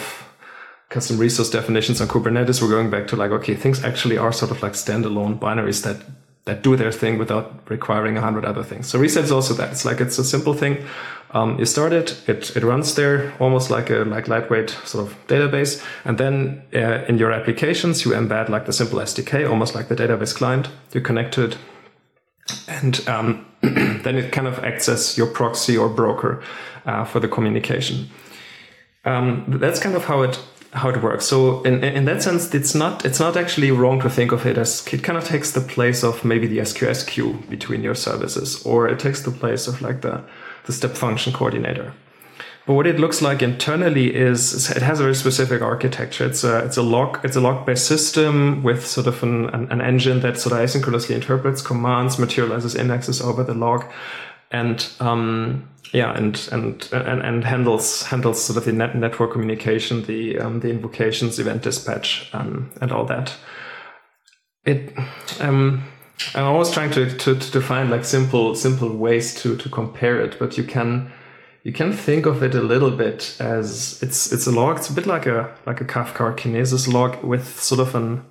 [0.89, 2.61] custom resource definitions on Kubernetes.
[2.61, 5.97] We're going back to like, okay, things actually are sort of like standalone binaries that
[6.45, 8.87] that do their thing without requiring a hundred other things.
[8.87, 9.71] So Restate is also that.
[9.71, 10.85] It's like it's a simple thing.
[11.31, 15.27] Um, you start it, it, it runs there almost like a like lightweight sort of
[15.27, 19.87] database, and then uh, in your applications you embed like the simple SDK, almost like
[19.87, 20.69] the database client.
[20.93, 21.57] You connect to it,
[22.67, 23.45] and um,
[24.03, 26.41] then it kind of acts as your proxy or broker
[26.85, 28.09] uh, for the communication.
[29.05, 30.39] Um, that's kind of how it
[30.73, 31.25] how it works.
[31.25, 34.57] So in in that sense, it's not it's not actually wrong to think of it
[34.57, 38.65] as it kind of takes the place of maybe the SQS queue between your services,
[38.65, 40.21] or it takes the place of like the
[40.65, 41.93] the step function coordinator.
[42.65, 46.25] But what it looks like internally is it has a very specific architecture.
[46.25, 49.71] It's a it's a log it's a log based system with sort of an, an,
[49.71, 53.85] an, engine that sort of asynchronously interprets commands, materializes indexes over the log,
[54.49, 60.03] and um, yeah, and, and and and handles handles sort of the net network communication,
[60.05, 63.31] the um, the invocations, event dispatch, um, and all that.
[64.65, 64.91] It
[65.39, 65.83] um,
[66.33, 70.39] I'm always trying to, to to find like simple simple ways to to compare it,
[70.39, 71.11] but you can
[71.65, 74.77] you can think of it a little bit as it's it's a log.
[74.77, 78.23] It's a bit like a like a Kafka or Kinesis log with sort of an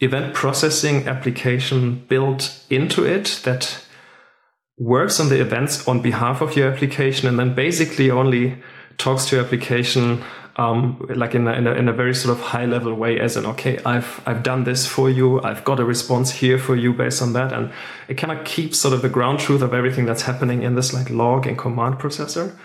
[0.00, 3.82] event processing application built into it that
[4.76, 8.62] works on the events on behalf of your application and then basically only
[8.98, 10.22] talks to your application
[10.58, 13.36] um, like in a, in a, in, a, very sort of high level way as
[13.36, 15.40] in okay I've I've done this for you.
[15.42, 17.52] I've got a response here for you based on that.
[17.52, 17.70] And
[18.08, 20.92] it kind of keeps sort of the ground truth of everything that's happening in this
[20.92, 22.56] like log and command processor.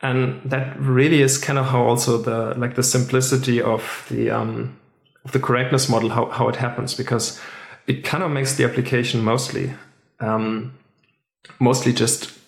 [0.00, 4.78] And that really is kind of how also the like the simplicity of the um,
[5.24, 7.40] of the correctness model how, how it happens because
[7.86, 9.74] it kind of makes the application mostly
[10.20, 10.74] um,
[11.58, 12.38] mostly just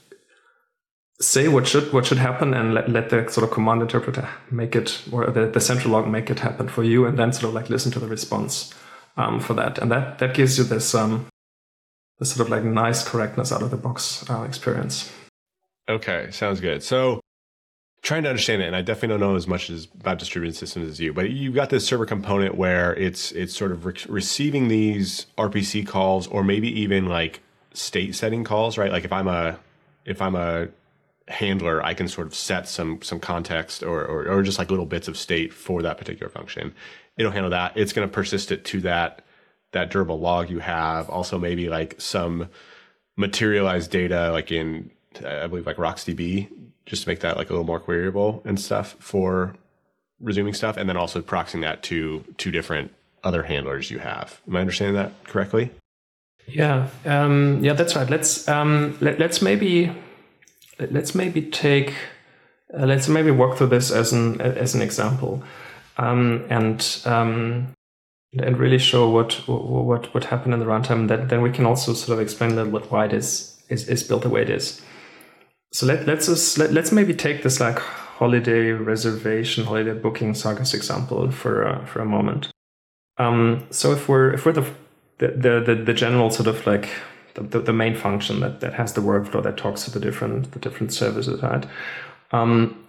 [1.21, 4.77] say what should what should happen and let, let the sort of command interpreter make
[4.77, 7.55] it or the, the central log make it happen for you and then sort of
[7.55, 8.75] like listen to the response
[9.17, 9.79] um, for that.
[9.79, 11.27] And that that gives you this um
[12.19, 15.11] this sort of like nice correctness out of the box uh, experience.
[15.89, 16.83] Okay sounds good.
[16.83, 17.21] So
[18.03, 20.89] trying to understand it and i definitely don't know as much as about distributed systems
[20.89, 24.69] as you but you've got this server component where it's it's sort of re- receiving
[24.69, 27.41] these rpc calls or maybe even like
[27.75, 28.93] state setting calls right?
[28.93, 29.59] Like if i'm a
[30.05, 30.69] if i'm a
[31.29, 34.87] handler, I can sort of set some some context or, or, or just like little
[34.87, 36.75] bits of state for that particular function.
[37.17, 37.77] It'll handle that.
[37.77, 39.23] It's going to persist it to that
[39.73, 41.11] that durable log you have.
[41.11, 42.49] Also, maybe like some
[43.17, 44.91] materialized data, like in
[45.25, 46.49] I believe like RocksDB,
[46.85, 49.57] just to make that like a little more queryable and stuff for
[50.21, 52.93] resuming stuff, and then also proxying that to two different
[53.25, 54.41] other handlers you have.
[54.47, 55.71] Am I understanding that correctly?
[56.47, 58.09] Yeah, um, yeah, that's right.
[58.09, 59.93] Let's um, let, let's maybe
[60.79, 61.95] let's maybe take
[62.77, 65.43] uh, let's maybe walk through this as an as an example
[65.97, 67.73] um, and um,
[68.39, 71.09] and really show what what what happened in the runtime.
[71.09, 73.89] That then we can also sort of explain a little bit why it is is,
[73.89, 74.81] is built the way it is.
[75.73, 80.75] So let let's just, let, let's maybe take this like holiday reservation, holiday booking sagas
[80.75, 82.51] example for uh, for a moment.
[83.19, 84.71] Um, so if we're if we're the
[85.19, 86.89] the, the the general sort of like
[87.43, 90.59] the, the, main function that, that has the workflow that talks to the different the
[90.59, 91.67] different services, right?
[92.33, 92.85] Um,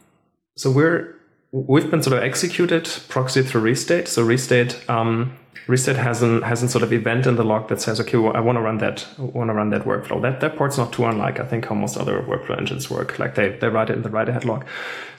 [0.55, 1.15] so we're
[1.51, 4.07] we've been sort of executed proxy through restate.
[4.07, 7.81] So restate um, restate has an has an sort of event in the log that
[7.81, 10.21] says, okay, well, I want to run that want to run that workflow.
[10.21, 13.19] That that part's not too unlike I think how most other workflow engines work.
[13.19, 14.65] Like they they write it in the write ahead log.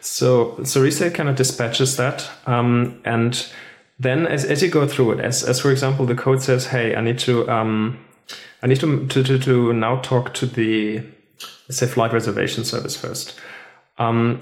[0.00, 3.46] So so restate kind of dispatches that um, and
[3.98, 6.94] then as, as you go through it, as, as for example, the code says, hey,
[6.94, 7.98] I need to um,
[8.62, 11.02] I need to, to, to, now talk to the,
[11.70, 13.38] say, flight reservation service first.
[13.98, 14.40] Um,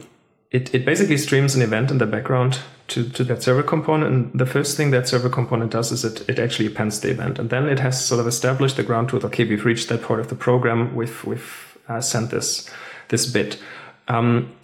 [0.51, 4.15] it, it basically streams an event in the background to, to that server component.
[4.15, 7.39] And the first thing that server component does is it, it actually appends the event.
[7.39, 9.25] And then it has sort of established the ground truth.
[9.25, 10.95] Okay, we've reached that part of the program.
[10.95, 12.71] We've, we've uh, sent this,
[13.09, 13.59] this bit.
[14.09, 14.55] Um,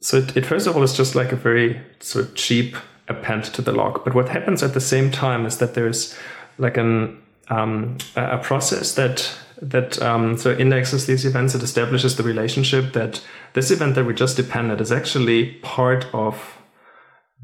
[0.00, 2.76] so it, it, first of all is just like a very sort of cheap
[3.08, 4.04] append to the log.
[4.04, 6.16] But what happens at the same time is that there's
[6.58, 7.20] like an
[7.50, 11.54] um, a process that that um, so indexes these events.
[11.54, 16.58] It establishes the relationship that this event that we just appended is actually part of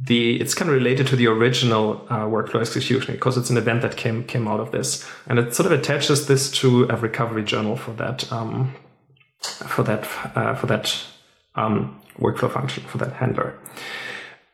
[0.00, 0.40] the.
[0.40, 3.96] It's kind of related to the original uh, workflow execution because it's an event that
[3.96, 7.76] came came out of this, and it sort of attaches this to a recovery journal
[7.76, 8.74] for that um,
[9.40, 11.04] for that uh, for that
[11.56, 13.58] um, workflow function for that handler.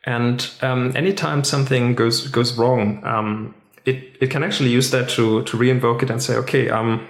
[0.05, 5.43] And um, anytime something goes goes wrong, um, it, it can actually use that to
[5.45, 7.07] to reinvoke it and say, okay, um,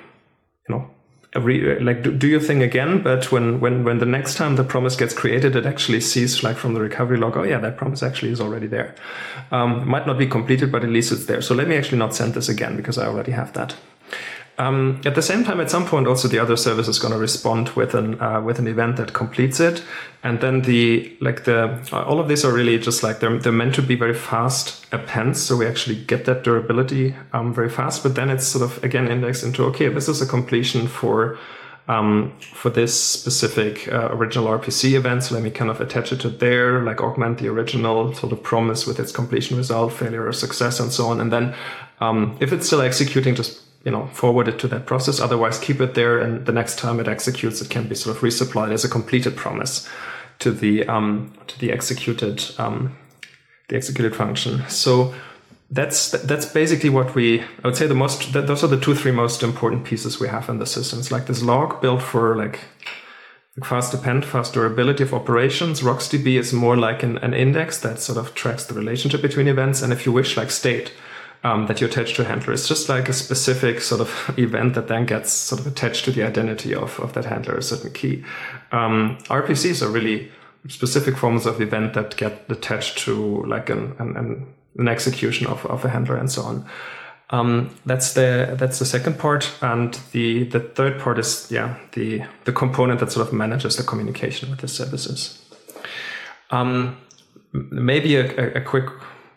[0.69, 0.91] you know,
[1.35, 3.03] every, like do, do your thing again.
[3.03, 6.57] But when when when the next time the promise gets created, it actually sees like
[6.57, 8.95] from the recovery log, oh yeah, that promise actually is already there.
[9.51, 11.43] Um, it might not be completed, but at least it's there.
[11.43, 13.75] So let me actually not send this again because I already have that.
[14.59, 17.19] Um, at the same time, at some point, also the other service is going to
[17.19, 19.83] respond with an uh, with an event that completes it,
[20.23, 23.51] and then the like the uh, all of these are really just like they're they're
[23.51, 28.03] meant to be very fast appends, so we actually get that durability um, very fast.
[28.03, 31.39] But then it's sort of again indexed into okay, this is a completion for
[31.89, 35.25] um, for this specific uh, original RPC event.
[35.25, 38.43] So let me kind of attach it to there, like augment the original sort of
[38.43, 41.21] promise with its completion result, failure or success, and so on.
[41.23, 41.55] And then
[42.01, 45.21] um, if it's still executing, just you know forward it to that process.
[45.21, 48.23] Otherwise keep it there and the next time it executes it can be sort of
[48.23, 49.89] resupplied as a completed promise
[50.39, 52.97] to the um, to the executed um,
[53.69, 54.63] the executed function.
[54.69, 55.15] So
[55.71, 59.13] that's that's basically what we I would say the most those are the two three
[59.13, 60.99] most important pieces we have in the system.
[60.99, 62.61] It's like this log built for like
[63.63, 65.83] fast append, fast durability of operations.
[65.83, 69.83] RocksDB is more like an, an index that sort of tracks the relationship between events,
[69.83, 70.93] and if you wish, like state
[71.45, 72.53] um, that you attach to a handler.
[72.53, 76.13] It's just like a specific sort of event that then gets sort of attached to
[76.13, 78.25] the identity of, of that handler, a certain key.
[78.71, 80.31] Um, RPCs are really
[80.69, 84.47] specific forms of event that get attached to like an, an,
[84.79, 86.65] an execution of, of a handler and so on.
[87.31, 92.25] Um, that's the that's the second part, and the the third part is yeah the
[92.45, 95.43] the component that sort of manages the communication with the services.
[96.51, 96.99] Um,
[97.53, 98.85] maybe a, a, a quick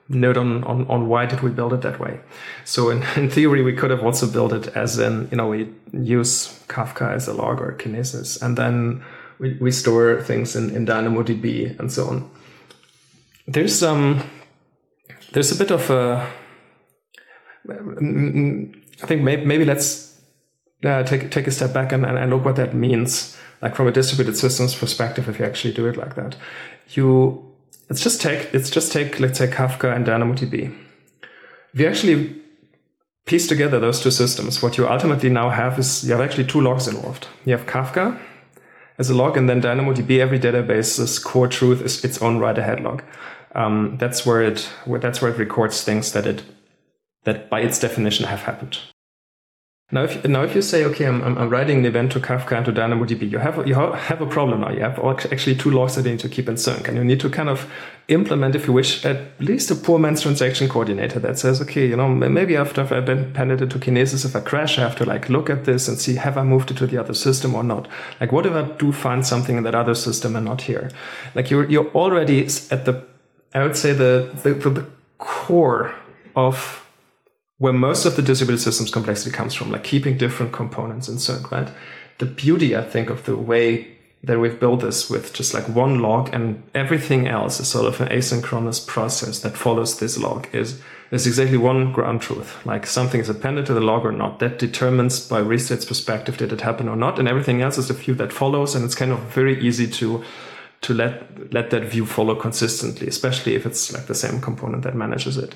[0.07, 2.19] note on, on, on why did we build it that way.
[2.63, 5.73] So in, in theory, we could have also built it as in, you know, we
[5.93, 9.03] use Kafka as a log or Kinesis, and then
[9.39, 12.29] we, we store things in, in DynamoDB and so on.
[13.47, 14.23] There's um
[15.33, 16.27] there's a bit of a
[17.69, 20.19] I think maybe, maybe let's
[20.83, 23.91] uh, take take a step back and, and look what that means like from a
[23.91, 26.35] distributed systems perspective, if you actually do it like that,
[26.89, 27.54] you
[27.89, 30.75] let's just take let's just take let's say Kafka and DynamoDB.
[31.73, 32.41] We actually
[33.25, 36.61] piece together those two systems, what you ultimately now have is you have actually two
[36.61, 37.27] logs involved.
[37.43, 38.19] You have Kafka
[38.97, 42.81] as a log, and then DynamoDB, every database's core truth is its own write ahead
[42.81, 43.03] log.
[43.53, 46.43] Um, that's where it that's where it records things that it
[47.23, 48.79] that by its definition have happened.
[49.91, 52.65] Now, if now if you say, okay, I'm, I'm writing an event to Kafka and
[52.65, 54.71] to DynamoDB, you have you have a problem now.
[54.71, 57.19] You have actually two logs that you need to keep in sync, and you need
[57.19, 57.71] to kind of
[58.07, 61.95] implement, if you wish, at least a poor man's transaction coordinator that says, okay, you
[61.95, 65.05] know, maybe after I've been appended it to Kinesis, if I crash, I have to
[65.05, 67.63] like look at this and see have I moved it to the other system or
[67.63, 67.87] not.
[68.19, 70.89] Like, what if I do find something in that other system and not here?
[71.35, 73.05] Like, you're you're already at the,
[73.53, 74.87] I would say the the, the
[75.19, 75.93] core
[76.35, 76.84] of
[77.57, 81.51] where most of the distributed systems complexity comes from, like keeping different components in sync,
[81.51, 81.69] right?
[82.17, 83.95] The beauty, I think, of the way
[84.25, 88.01] that we've built this with just like one log and everything else is sort of
[88.01, 90.81] an asynchronous process that follows this log is
[91.11, 92.65] is exactly one ground truth.
[92.65, 94.39] Like something is appended to the log or not.
[94.39, 97.19] That determines by Restate's perspective did it happen or not.
[97.19, 98.75] And everything else is the view that follows.
[98.75, 100.23] And it's kind of very easy to
[100.81, 104.95] to let let that view follow consistently, especially if it's like the same component that
[104.95, 105.53] manages it.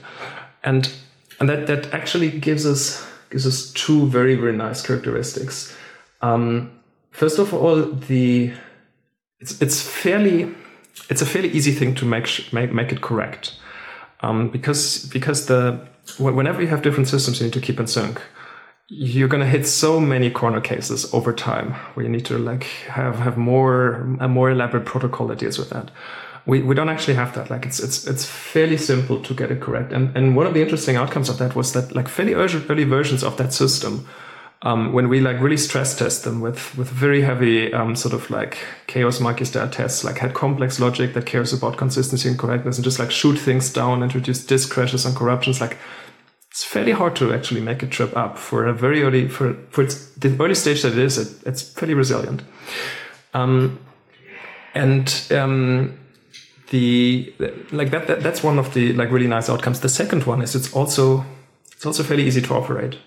[0.63, 0.91] And
[1.39, 5.75] and that that actually gives us gives us two very very nice characteristics.
[6.21, 6.71] Um,
[7.11, 8.51] first of all, the
[9.39, 10.53] it's it's fairly
[11.09, 13.55] it's a fairly easy thing to make make make it correct
[14.21, 15.87] um, because because the
[16.17, 18.21] whenever you have different systems you need to keep in sync
[18.87, 22.63] you're going to hit so many corner cases over time where you need to like
[22.87, 25.91] have have more a more elaborate protocol that deals with that
[26.49, 27.49] we, we don't actually have that.
[27.49, 29.93] Like it's it's it's fairly simple to get it correct.
[29.93, 32.83] And and one of the interesting outcomes of that was that like fairly early, early
[32.85, 34.07] versions of that system,
[34.63, 38.29] um, when we like really stress test them with with very heavy um, sort of
[38.31, 42.77] like chaos monkey style tests, like had complex logic that cares about consistency and correctness,
[42.77, 45.77] and just like shoot things down, introduce disk crashes and corruptions, like.
[46.51, 49.85] It's fairly hard to actually make a trip up for a very early for for
[49.85, 51.17] the early stage that it is.
[51.19, 52.41] It, it's fairly resilient,
[53.35, 53.77] um,
[54.73, 55.99] and um,
[56.69, 57.33] the
[57.71, 59.79] like that, that that's one of the like really nice outcomes.
[59.79, 61.25] The second one is it's also
[61.71, 62.97] it's also fairly easy to operate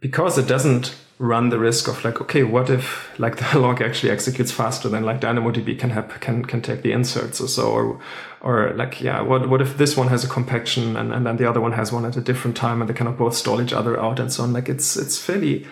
[0.00, 4.10] because it doesn't run the risk of like okay what if like the log actually
[4.10, 8.00] executes faster than like DynamoDB can have can can take the inserts or so or
[8.40, 11.48] or like yeah what what if this one has a compaction and, and then the
[11.48, 13.98] other one has one at a different time and they cannot both stall each other
[14.00, 15.66] out and so on like it's it's fairly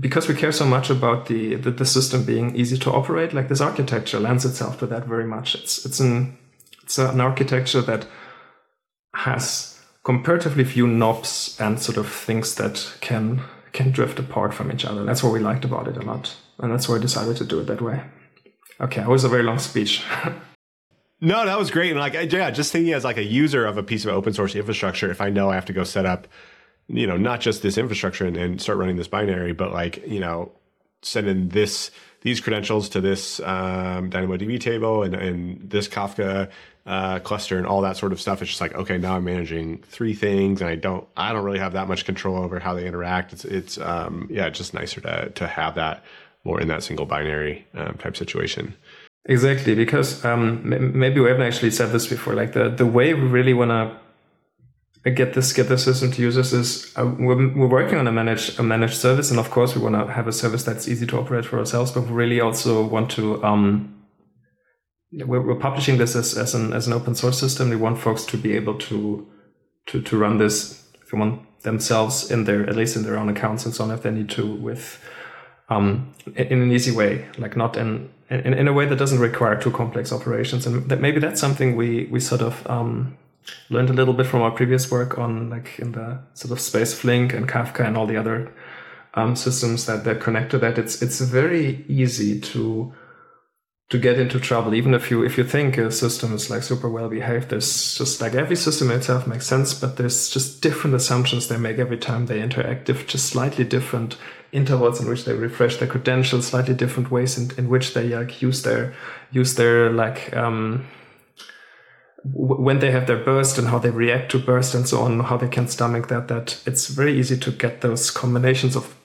[0.00, 3.48] because we care so much about the, the, the system being easy to operate like
[3.48, 6.38] this architecture lends itself to that very much it's it's an
[6.84, 8.06] it's an architecture that
[9.14, 14.84] has comparatively few knobs and sort of things that can can drift apart from each
[14.84, 15.04] other.
[15.04, 17.60] That's what we liked about it a lot, and that's why I decided to do
[17.60, 18.02] it that way.
[18.80, 20.04] Okay, it was a very long speech.
[21.20, 21.90] no, that was great.
[21.90, 24.54] And like, yeah, just thinking as like a user of a piece of open source
[24.54, 26.28] infrastructure, if I know I have to go set up,
[26.86, 30.20] you know, not just this infrastructure and, and start running this binary, but like, you
[30.20, 30.52] know,
[31.02, 31.90] send in this
[32.22, 36.50] these credentials to this um, DynamoDB table and, and this Kafka
[36.86, 38.42] uh, cluster and all that sort of stuff.
[38.42, 41.58] It's just like, okay, now I'm managing three things and I don't, I don't really
[41.58, 43.32] have that much control over how they interact.
[43.32, 46.04] It's, it's, um, yeah, it's just nicer to, to have that
[46.44, 48.74] more in that single binary um, type situation.
[49.24, 49.74] Exactly.
[49.74, 50.60] Because, um,
[50.94, 55.10] maybe we haven't actually said this before, like the, the way we really want to
[55.10, 58.58] get this, get the system to users is uh, we're, we're working on a managed,
[58.58, 59.30] a managed service.
[59.30, 61.92] And of course we want to have a service that's easy to operate for ourselves,
[61.92, 63.90] but we really also want to, um,
[65.18, 67.70] we're, we're publishing this as, as an as an open source system.
[67.70, 69.26] We want folks to be able to
[69.86, 73.28] to to run this if you want themselves in their at least in their own
[73.28, 75.02] accounts and so on if they need to with
[75.68, 79.60] um, in, an easy way, like not in, in in a way that doesn't require
[79.60, 80.66] too complex operations.
[80.66, 83.16] And that maybe that's something we we sort of um,
[83.70, 86.94] learned a little bit from our previous work on like in the sort of space
[86.94, 88.52] Flink and Kafka and all the other
[89.14, 90.78] um, systems that that connect to that.
[90.78, 92.92] It's it's very easy to
[93.94, 94.74] to get into trouble.
[94.74, 98.20] Even if you if you think a system is like super well behaved there's just
[98.20, 102.26] like every system itself makes sense but there's just different assumptions they make every time
[102.26, 104.16] they interact just slightly different
[104.50, 108.42] intervals in which they refresh their credentials slightly different ways in, in which they like
[108.42, 108.92] use their
[109.30, 110.84] use their like um
[112.24, 115.36] when they have their burst and how they react to burst and so on how
[115.36, 118.96] they can stomach that that it's very easy to get those combinations of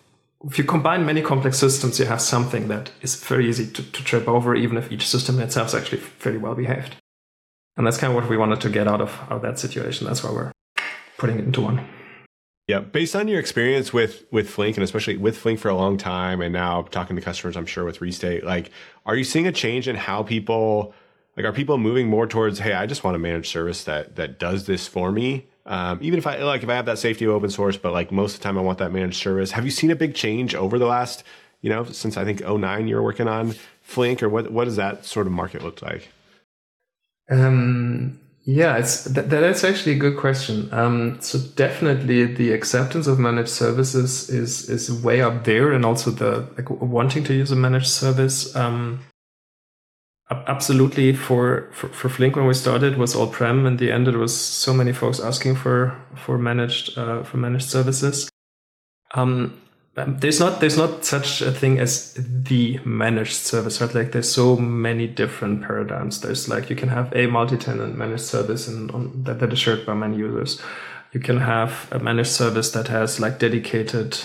[0.45, 4.03] if you combine many complex systems, you have something that is very easy to, to
[4.03, 6.95] trip over, even if each system itself is actually fairly well behaved.
[7.75, 10.07] And that's kind of what we wanted to get out of, out of that situation.
[10.07, 10.51] That's why we're
[11.17, 11.85] putting it into one.
[12.67, 15.97] Yeah, based on your experience with with Flink and especially with Flink for a long
[15.97, 18.69] time, and now talking to customers, I'm sure with Restate, like,
[19.07, 20.93] are you seeing a change in how people
[21.35, 24.37] like are people moving more towards, hey, I just want a managed service that that
[24.37, 25.48] does this for me?
[25.69, 28.11] Um, even if I like if I have that safety of open source, but like
[28.11, 29.51] most of the time I want that managed service.
[29.51, 31.23] Have you seen a big change over the last,
[31.61, 33.53] you know, since I think 09 you're working on
[33.83, 36.09] Flink, or what what does that sort of market look like?
[37.29, 40.69] Um yeah, it's that, that's actually a good question.
[40.73, 46.09] Um, so definitely the acceptance of managed services is is way up there, and also
[46.09, 48.55] the like wanting to use a managed service.
[48.55, 49.01] Um,
[50.29, 53.65] absolutely for, for for Flink when we started was all prem.
[53.65, 57.69] In the end, it was so many folks asking for for managed uh, for managed
[57.69, 58.29] services.
[59.15, 59.59] Um,
[59.99, 64.31] um, there's not there's not such a thing as the managed service right like there's
[64.31, 69.23] so many different paradigms there's like you can have a multi-tenant managed service and on,
[69.23, 70.61] that, that is shared by many users
[71.11, 74.19] you can have a managed service that has like dedicated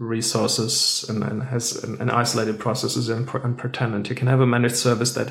[0.00, 4.76] resources and, and has an, an isolated processes and and you can have a managed
[4.76, 5.30] service that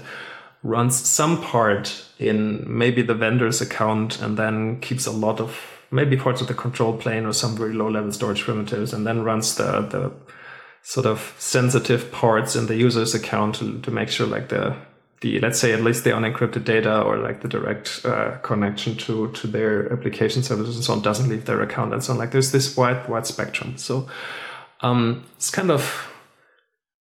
[0.61, 5.59] runs some part in maybe the vendor's account and then keeps a lot of
[5.89, 9.23] maybe parts of the control plane or some very low level storage primitives, and then
[9.23, 10.11] runs the the
[10.83, 14.75] sort of sensitive parts in the user's account to, to make sure like the
[15.21, 19.31] the let's say at least the unencrypted data or like the direct uh, connection to
[19.31, 22.19] to their application services and so on doesn't leave their account and so on.
[22.19, 23.77] Like there's this wide wide spectrum.
[23.77, 24.07] So
[24.81, 26.09] um, it's kind of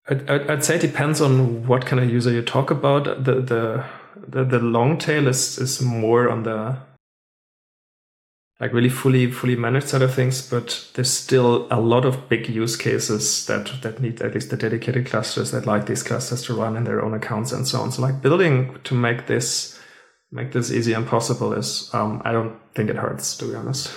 [0.09, 3.25] I'd, say it depends on what kind of user you talk about.
[3.25, 3.85] The the
[4.27, 6.77] the, the long tail is is more on the
[8.59, 12.49] like really fully fully managed side of things but there's still a lot of big
[12.49, 16.55] use cases that that need at least the dedicated clusters that like these clusters to
[16.55, 19.79] run in their own accounts and so on so like building to make this
[20.31, 23.95] make this easy and possible is um, i don't think it hurts to be honest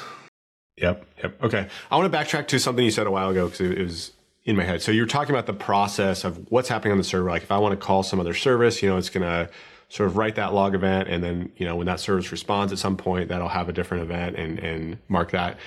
[0.76, 1.42] yep yep.
[1.42, 1.68] Okay.
[1.90, 4.12] I want to backtrack to something you said a while ago because it was
[4.44, 4.82] in my head.
[4.82, 7.28] So you're talking about the process of what's happening on the server.
[7.28, 9.50] Like if i want to call some other service you know it's going to
[9.88, 12.78] sort of write that log event and then you know when that service responds at
[12.78, 15.58] some point that'll have a different event and and mark that.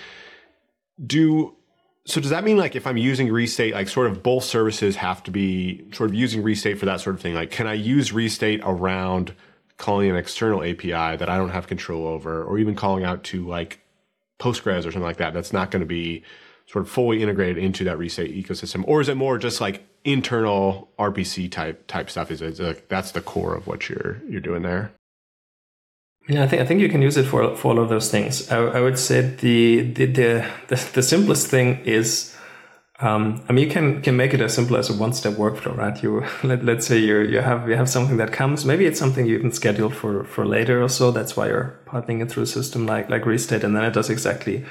[1.05, 1.55] Do
[2.05, 5.23] so does that mean like if i'm using restate like sort of both services have
[5.23, 7.33] to be sort of using restate for that sort of thing?
[7.33, 9.33] Like can i use restate around
[9.77, 13.45] calling an external api that i don't have control over or even calling out to
[13.47, 13.82] like
[14.43, 16.23] postgres or something like that that's not going to be
[16.65, 20.89] sort of fully integrated into that restate ecosystem or is it more just like internal
[20.99, 24.63] RPC type type stuff is it like that's the core of what you're you're doing
[24.63, 24.91] there.
[26.27, 28.49] Yeah, I think I think you can use it for for all of those things.
[28.49, 32.32] I, I would say the the, the the the simplest thing is,
[33.03, 35.75] um, I mean, you can can make it as simple as a one step workflow,
[35.75, 36.01] right?
[36.01, 38.63] You let let's say you you have you have something that comes.
[38.63, 41.11] Maybe it's something you even scheduled for for later or so.
[41.11, 44.09] That's why you're piping it through a system like like Restate, and then it does
[44.09, 44.63] exactly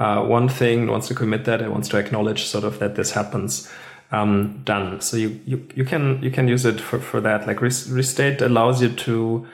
[0.00, 0.88] uh, one thing.
[0.88, 1.62] Wants to commit that.
[1.62, 3.70] It wants to acknowledge sort of that this happens
[4.10, 5.00] um, done.
[5.00, 7.46] So you, you, you can you can use it for, for that.
[7.46, 9.46] Like Restate allows you to,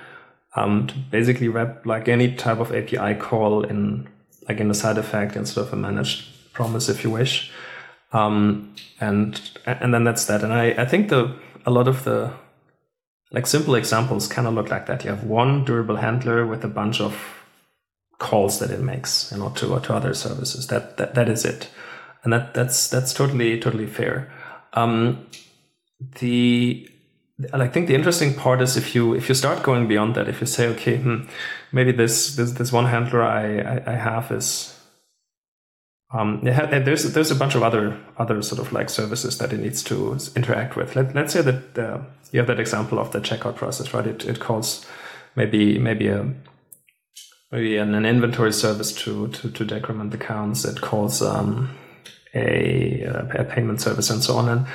[0.56, 4.08] um, to basically wrap like any type of API call in
[4.48, 7.52] like in a side effect instead of a managed promise if you wish.
[8.12, 10.44] Um, and and then that's that.
[10.44, 11.34] And I, I think the
[11.64, 12.32] a lot of the
[13.30, 15.04] like simple examples kind of look like that.
[15.04, 17.44] You have one durable handler with a bunch of
[18.18, 20.66] calls that it makes, you know, to to other services.
[20.66, 21.70] That that that is it,
[22.22, 24.30] and that that's that's totally totally fair.
[24.74, 25.26] Um,
[26.20, 26.88] the
[27.52, 30.40] I think the interesting part is if you if you start going beyond that, if
[30.40, 31.22] you say, okay, hmm,
[31.72, 34.71] maybe this this this one handler I I, I have is
[36.12, 39.82] um, there's there's a bunch of other other sort of like services that it needs
[39.84, 40.94] to interact with.
[40.94, 41.98] Let, let's say that uh,
[42.30, 44.06] you have that example of the checkout process, right?
[44.06, 44.86] It it calls
[45.36, 46.28] maybe maybe a
[47.50, 50.64] maybe an, an inventory service to to to decrement counts.
[50.66, 51.70] It calls um,
[52.34, 53.02] a,
[53.34, 54.48] a payment service and so on.
[54.48, 54.66] And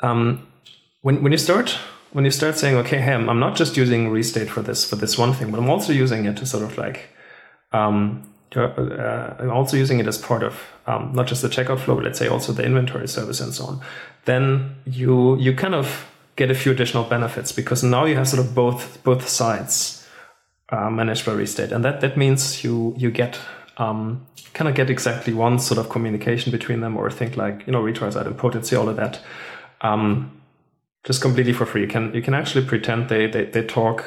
[0.00, 0.46] um,
[1.00, 1.76] when when you start
[2.12, 5.18] when you start saying, okay, hey, I'm not just using restate for this for this
[5.18, 7.08] one thing, but I'm also using it to sort of like
[7.72, 11.94] um, uh, I'm also using it as part of um, not just the checkout flow,
[11.94, 13.80] but let's say also the inventory service and so on.
[14.24, 18.44] Then you you kind of get a few additional benefits because now you have sort
[18.44, 20.06] of both both sides
[20.70, 23.38] uh, managed by restate, and that that means you you get
[23.78, 27.72] um, kind of get exactly one sort of communication between them or think like, you
[27.72, 29.20] know, retries idempotency, all of that.
[29.80, 30.40] Um,
[31.04, 31.82] just completely for free.
[31.82, 34.04] You can you can actually pretend they they, they talk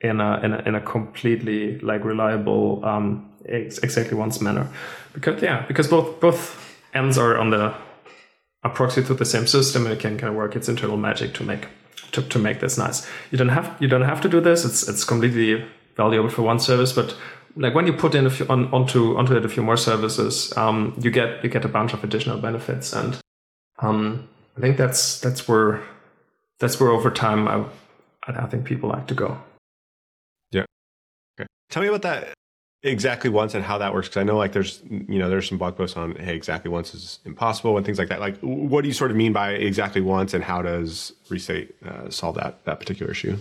[0.00, 4.68] in a, in a in a completely like reliable um, exactly once manner.
[5.12, 7.74] Because yeah, because both both ends are on the
[8.62, 11.32] a proxy to the same system and it can kind of work its internal magic
[11.34, 11.68] to make
[12.12, 13.06] to, to make this nice.
[13.30, 14.64] You don't have you don't have to do this.
[14.64, 15.64] It's it's completely
[15.96, 17.16] valuable for one service, but
[17.56, 20.56] like when you put in a few, on, onto onto it a few more services,
[20.56, 23.18] um, you get you get a bunch of additional benefits, and
[23.78, 25.80] um, I think that's that's where
[26.58, 27.64] that's where over time I
[28.26, 29.38] I think people like to go.
[30.50, 30.64] Yeah.
[31.38, 31.46] Okay.
[31.70, 32.34] Tell me about that
[32.86, 35.58] exactly once and how that works because i know like there's you know there's some
[35.58, 38.20] blog posts on hey exactly once is impossible and things like that.
[38.20, 42.08] Like what do you sort of mean by exactly once and how does restate uh,
[42.10, 43.36] solve that that particular issue?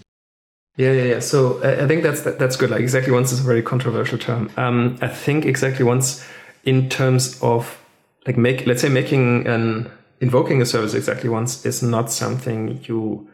[0.78, 1.20] Yeah yeah yeah.
[1.20, 2.70] So i think that's that, that's good.
[2.72, 4.50] Like exactly once is a very controversial term.
[4.58, 6.26] Um, i think exactly once
[6.64, 7.80] in terms of
[8.26, 9.90] like make let's say making an
[10.20, 13.30] invoking a service exactly once is not something you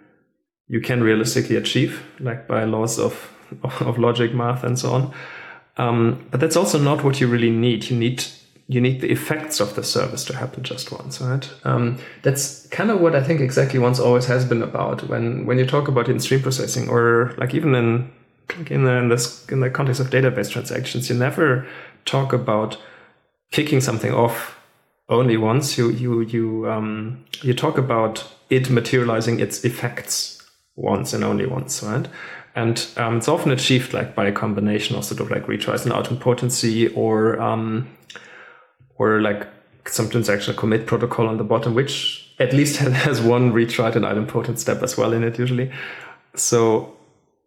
[0.67, 3.31] you can realistically achieve like by laws of
[3.63, 5.13] of logic math and so on
[5.81, 7.89] um, but that's also not what you really need.
[7.89, 8.23] You need
[8.67, 11.49] you need the effects of the service to happen just once, right?
[11.63, 15.09] Um, that's kind of what I think exactly once always has been about.
[15.09, 18.11] When when you talk about in stream processing or like even in
[18.69, 21.65] in the, in, this, in the context of database transactions, you never
[22.05, 22.77] talk about
[23.51, 24.59] kicking something off
[25.09, 25.79] only once.
[25.79, 31.81] You you you um, you talk about it materializing its effects once and only once,
[31.81, 32.07] right?
[32.55, 35.93] And um, it's often achieved like by a combination of sort of like retries and
[35.93, 37.87] idempotency or um,
[38.97, 39.47] or like
[39.87, 44.57] some transactional commit protocol on the bottom, which at least has one retry and idempotent
[44.57, 45.71] step as well in it usually.
[46.35, 46.97] So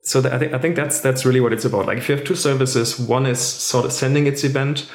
[0.04, 1.86] so I think I think that's that's really what it's about.
[1.86, 4.90] Like if you have two services, one is sort of sending its event,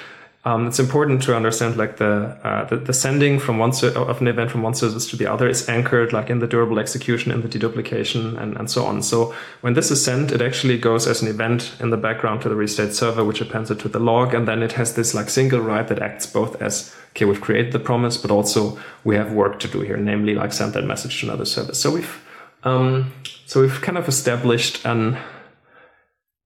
[0.46, 4.22] um, it's important to understand like the, uh, the, the sending from one ser- of
[4.22, 7.34] an event from one service to the other is anchored like in the durable execution,
[7.34, 9.04] in the deduplication, and, and so on.
[9.04, 12.50] So when this is sent, it actually goes as an event in the background to
[12.50, 15.30] the restate server, which appends it to the log, and then it has this like
[15.30, 19.34] single write that acts both as okay, we've created the promise, but also we have
[19.34, 21.82] work to do here, namely like send that message to another service.
[21.82, 22.26] So we've
[22.64, 23.12] um,
[23.46, 25.18] so we've kind of established an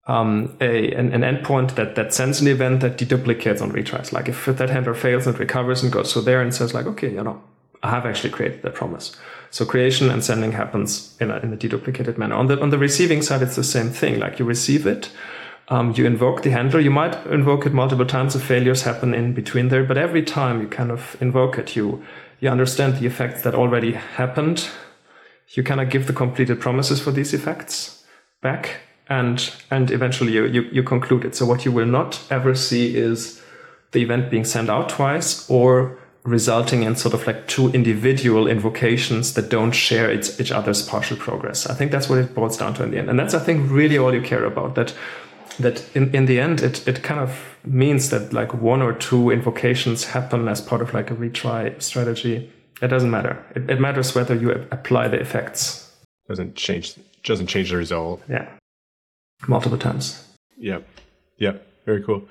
[0.05, 4.11] um, a, an, an, endpoint that, that sends an event that deduplicates on retries.
[4.11, 7.11] Like if that handler fails and recovers and goes through there and says like, okay,
[7.11, 7.41] you know,
[7.83, 9.15] I have actually created that promise.
[9.49, 12.35] So creation and sending happens in a, in a deduplicated manner.
[12.35, 14.19] On the, on the receiving side, it's the same thing.
[14.19, 15.09] Like you receive it,
[15.69, 16.81] um, you invoke the handler.
[16.81, 20.61] You might invoke it multiple times if failures happen in between there, but every time
[20.61, 22.03] you kind of invoke it, you,
[22.41, 24.67] you understand the effects that already happened.
[25.49, 28.03] You kind of give the completed promises for these effects
[28.41, 31.35] back and and eventually you, you, you conclude it.
[31.35, 33.41] So what you will not ever see is
[33.91, 39.33] the event being sent out twice or resulting in sort of like two individual invocations
[39.33, 41.67] that don't share its, each other's partial progress.
[41.67, 43.09] I think that's what it boils down to in the end.
[43.09, 44.75] And that's, I think, really all you care about.
[44.75, 44.93] That
[45.59, 49.29] that in, in the end, it, it kind of means that like one or two
[49.29, 52.51] invocations happen as part of like a retry strategy.
[52.81, 53.43] It doesn't matter.
[53.55, 55.91] It, it matters whether you apply the effects.
[56.27, 58.21] Doesn't change doesn't change the result.
[58.27, 58.49] Yeah
[59.47, 60.27] multiple times.
[60.57, 60.87] Yep.
[61.37, 61.67] Yep.
[61.85, 62.27] Very cool.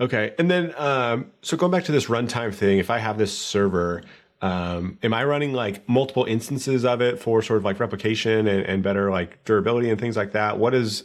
[0.00, 0.34] Okay.
[0.38, 4.02] And then, um, so going back to this runtime thing, if I have this server,
[4.42, 8.64] um, am I running like multiple instances of it for sort of like replication and,
[8.66, 10.58] and better like durability and things like that?
[10.58, 11.04] What is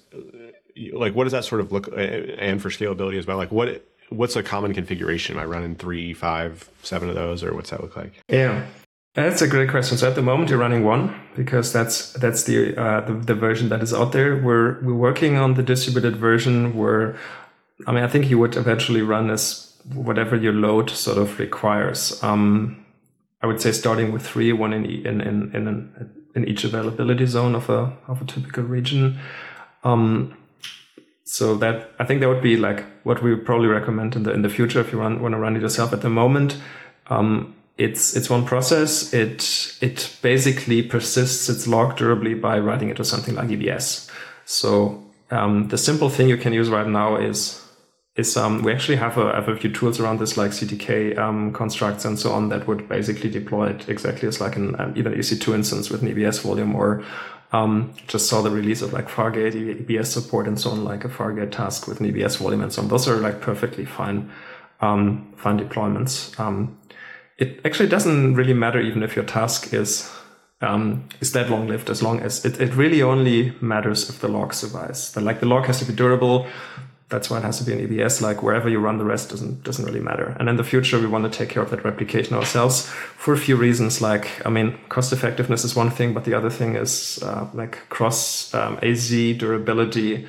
[0.94, 3.38] like, what does that sort of look and for scalability as well?
[3.38, 5.38] Like what, what's a common configuration?
[5.38, 8.14] Am I running three, five, seven of those or what's that look like?
[8.28, 8.66] Yeah.
[9.14, 9.98] That's a great question.
[9.98, 13.68] So at the moment you're running one because that's that's the, uh, the, the version
[13.68, 14.42] that is out there.
[14.42, 17.18] We're we're working on the distributed version where,
[17.86, 22.24] I mean, I think you would eventually run as whatever your load sort of requires.
[22.24, 22.86] Um,
[23.42, 27.54] I would say starting with three, one in in in in, in each availability zone
[27.54, 29.20] of a of a typical region.
[29.84, 30.38] Um,
[31.26, 34.32] so that I think that would be like what we would probably recommend in the
[34.32, 35.92] in the future if you run, want to run it yourself.
[35.92, 36.58] At the moment.
[37.08, 39.14] Um, it's it's one process.
[39.14, 44.10] It it basically persists its log durably by writing it to something like EBS.
[44.46, 47.60] So um, the simple thing you can use right now is
[48.16, 51.54] is um, we actually have a, have a few tools around this like CDK um,
[51.54, 55.12] constructs and so on that would basically deploy it exactly as like an um, either
[55.12, 57.04] EC2 instance with an EBS volume or
[57.54, 59.54] um, just saw the release of like Fargate
[59.86, 62.82] EBS support and so on, like a Fargate task with an EBS volume and so
[62.82, 62.88] on.
[62.88, 64.32] Those are like perfectly fine,
[64.82, 66.38] um, fine deployments.
[66.40, 66.78] Um,
[67.42, 70.10] it actually doesn't really matter even if your task is
[70.62, 74.28] um, is that long lived as long as it, it really only matters if the
[74.28, 75.18] log survives.
[75.18, 76.46] Like the log has to be durable.
[77.10, 78.22] That's why it has to be an EBS.
[78.22, 80.38] Like wherever you run the rest doesn't doesn't really matter.
[80.40, 83.38] And in the future, we want to take care of that replication ourselves for a
[83.38, 84.02] few reasons.
[84.02, 87.90] Like I mean, cost effectiveness is one thing, but the other thing is uh, like
[87.90, 90.28] cross um, AZ durability.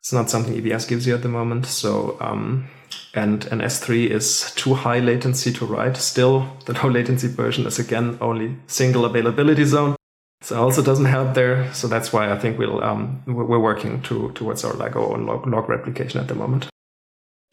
[0.00, 1.64] It's not something EBS gives you at the moment.
[1.64, 2.68] So um,
[3.16, 5.96] and an S3 is too high latency to write.
[5.96, 9.96] Still, the low latency version is again only single availability zone.
[10.42, 11.72] So also doesn't help there.
[11.72, 15.46] So that's why I think we'll um, we're working to towards our our own log,
[15.46, 16.68] log replication at the moment.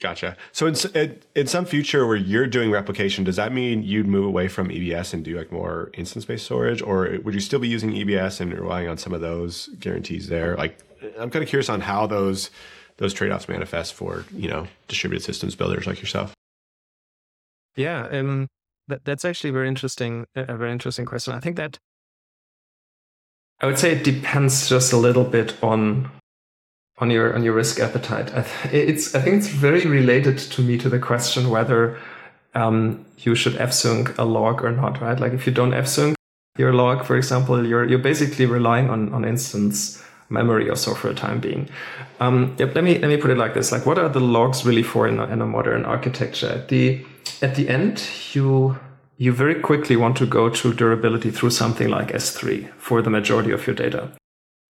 [0.01, 0.35] Gotcha.
[0.51, 4.49] So in, in some future where you're doing replication, does that mean you'd move away
[4.49, 8.41] from EBS and do like more instance-based storage, or would you still be using EBS
[8.41, 10.57] and relying on some of those guarantees there?
[10.57, 10.79] Like,
[11.17, 12.49] I'm kind of curious on how those
[12.97, 16.33] those trade-offs manifest for you know distributed systems builders like yourself.
[17.75, 18.47] Yeah, um,
[18.87, 20.25] that, that's actually very interesting.
[20.35, 21.33] A very interesting question.
[21.33, 21.79] I think that
[23.61, 26.11] I would say it depends just a little bit on
[26.97, 28.31] on your on your risk appetite.
[28.71, 31.97] It's I think it's very related to me to the question whether
[32.55, 35.19] um, you should fsync a log or not, right?
[35.19, 36.15] Like if you don't fsync
[36.57, 41.09] your log, for example, you're you're basically relying on on instance memory or so for
[41.09, 41.69] a time being.
[42.19, 44.65] Um, yep, let me let me put it like this: like, what are the logs
[44.65, 46.49] really for in a, in a modern architecture?
[46.49, 47.05] At the
[47.41, 48.77] at the end, you
[49.17, 53.51] you very quickly want to go to durability through something like S3 for the majority
[53.51, 54.11] of your data.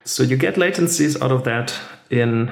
[0.04, 1.74] So you get latencies out of that
[2.10, 2.52] in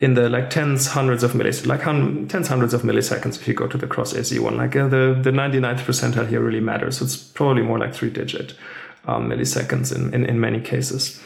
[0.00, 3.54] in the like tens, hundreds of milliseconds, like hun- tens, hundreds of milliseconds if you
[3.54, 4.56] go to the cross AZ one.
[4.56, 6.98] Like uh, the, the 99th percentile here really matters.
[6.98, 8.54] So it's probably more like three digit
[9.06, 11.20] um, milliseconds in, in, in many cases.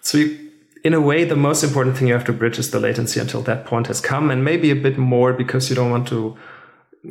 [0.00, 0.50] So you,
[0.84, 3.42] in a way, the most important thing you have to bridge is the latency until
[3.42, 6.36] that point has come and maybe a bit more because you don't want to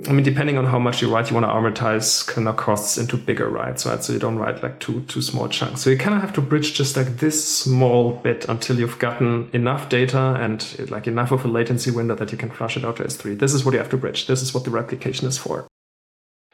[0.08, 2.98] I mean, depending on how much you write, you want to amortize kind of costs
[2.98, 4.04] into bigger writes, right?
[4.04, 5.82] So you don't write like two two small chunks.
[5.82, 9.50] So you kind of have to bridge just like this small bit until you've gotten
[9.54, 12.98] enough data and like enough of a latency window that you can flush it out
[12.98, 13.40] to S3.
[13.40, 14.28] This is what you have to bridge.
[14.28, 15.68] This is what the replication is for.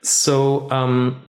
[0.04, 1.24] So um,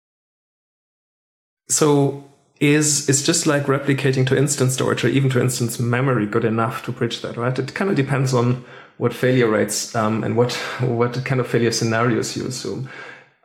[1.68, 2.24] so
[2.60, 6.84] is is just like replicating to instance storage or even to instance memory good enough
[6.84, 7.58] to bridge that, right?
[7.58, 8.64] It kind of depends on
[8.96, 12.88] what failure rates um, and what what kind of failure scenarios you assume.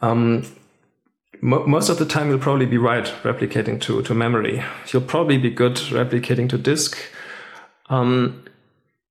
[0.01, 0.45] Um,
[1.41, 4.63] mo- most of the time, you'll probably be right replicating to to memory.
[4.91, 6.97] You'll probably be good replicating to disk.
[7.89, 8.43] Um,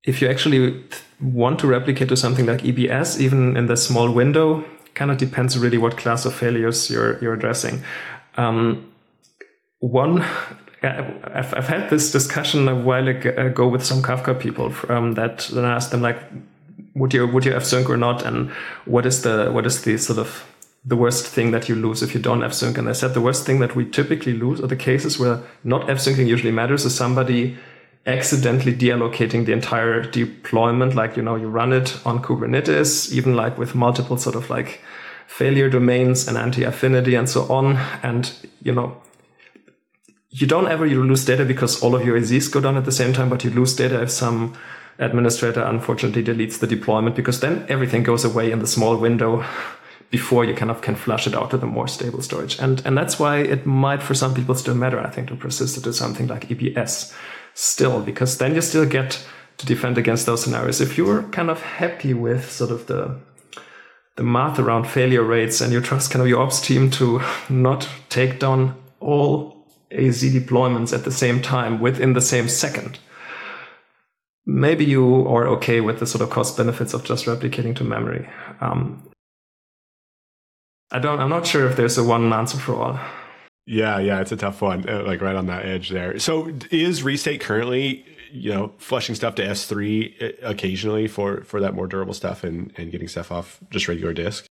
[0.05, 0.81] if you actually
[1.21, 5.57] want to replicate to something like EBS, even in the small window, kind of depends
[5.57, 7.83] really what class of failures you're you're addressing.
[8.37, 8.85] Um,
[9.79, 10.23] one
[10.81, 15.65] I've, I've had this discussion a while ago with some Kafka people um, that then
[15.65, 16.17] I asked them like,
[16.95, 18.51] would you would you fsync or not, and
[18.85, 20.45] what is the what is the sort of
[20.85, 23.45] the worst thing that you lose if you don't fsync And they said the worst
[23.45, 27.57] thing that we typically lose, are the cases where not fsyncing usually matters, is somebody
[28.05, 30.95] accidentally deallocating the entire deployment.
[30.95, 34.81] Like you know, you run it on Kubernetes, even like with multiple sort of like
[35.27, 38.31] failure domains and anti-affinity and so on, and
[38.63, 38.95] you know
[40.31, 43.13] you don't ever lose data because all of your AZs go down at the same
[43.13, 44.55] time, but you lose data if some
[44.99, 49.43] administrator unfortunately deletes the deployment because then everything goes away in the small window
[50.11, 52.59] before you kind of can flush it out to the more stable storage.
[52.59, 55.77] And and that's why it might for some people still matter, I think, to persist
[55.77, 57.13] it to something like EBS
[57.53, 59.23] still, because then you still get
[59.57, 60.81] to defend against those scenarios.
[60.81, 63.19] If you're kind of happy with sort of the
[64.15, 67.87] the math around failure rates and you trust kind of your ops team to not
[68.09, 69.58] take down all
[69.91, 72.99] AZ deployments at the same time within the same second.
[74.45, 78.27] Maybe you are okay with the sort of cost benefits of just replicating to memory.
[78.61, 79.09] Um,
[80.91, 81.19] I don't.
[81.19, 82.99] I'm not sure if there's a one answer for all.
[83.67, 84.89] Yeah, yeah, it's a tough one.
[84.89, 86.17] Uh, like right on that edge there.
[86.17, 91.75] So, is Restate currently, you know, flushing stuff to S3 uh, occasionally for for that
[91.75, 94.47] more durable stuff and and getting stuff off just regular disk?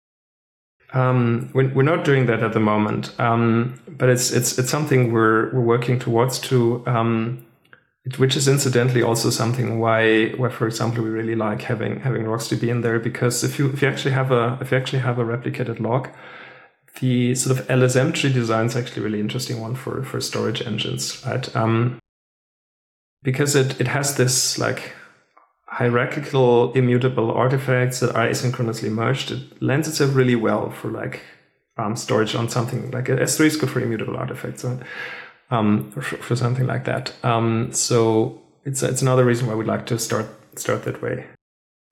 [0.94, 5.12] Um, we're, we're not doing that at the moment, um, but it's it's it's something
[5.12, 7.46] we're we're working towards to, um,
[8.04, 12.24] it, which is incidentally also something why why for example we really like having having
[12.24, 15.18] RocksDB in there because if you if you actually have a if you actually have
[15.18, 16.10] a replicated log,
[17.00, 20.60] the sort of LSM tree design is actually a really interesting one for for storage
[20.60, 21.56] engines, right?
[21.56, 21.98] Um,
[23.22, 24.92] because it it has this like
[25.72, 31.22] hierarchical immutable artifacts that are asynchronously merged, it lends itself really well for like
[31.78, 34.80] um, storage on something like S3 is good for immutable artifacts, right?
[35.50, 37.12] Um, for, for, something like that.
[37.22, 41.26] Um, so it's it's another reason why we'd like to start start that way.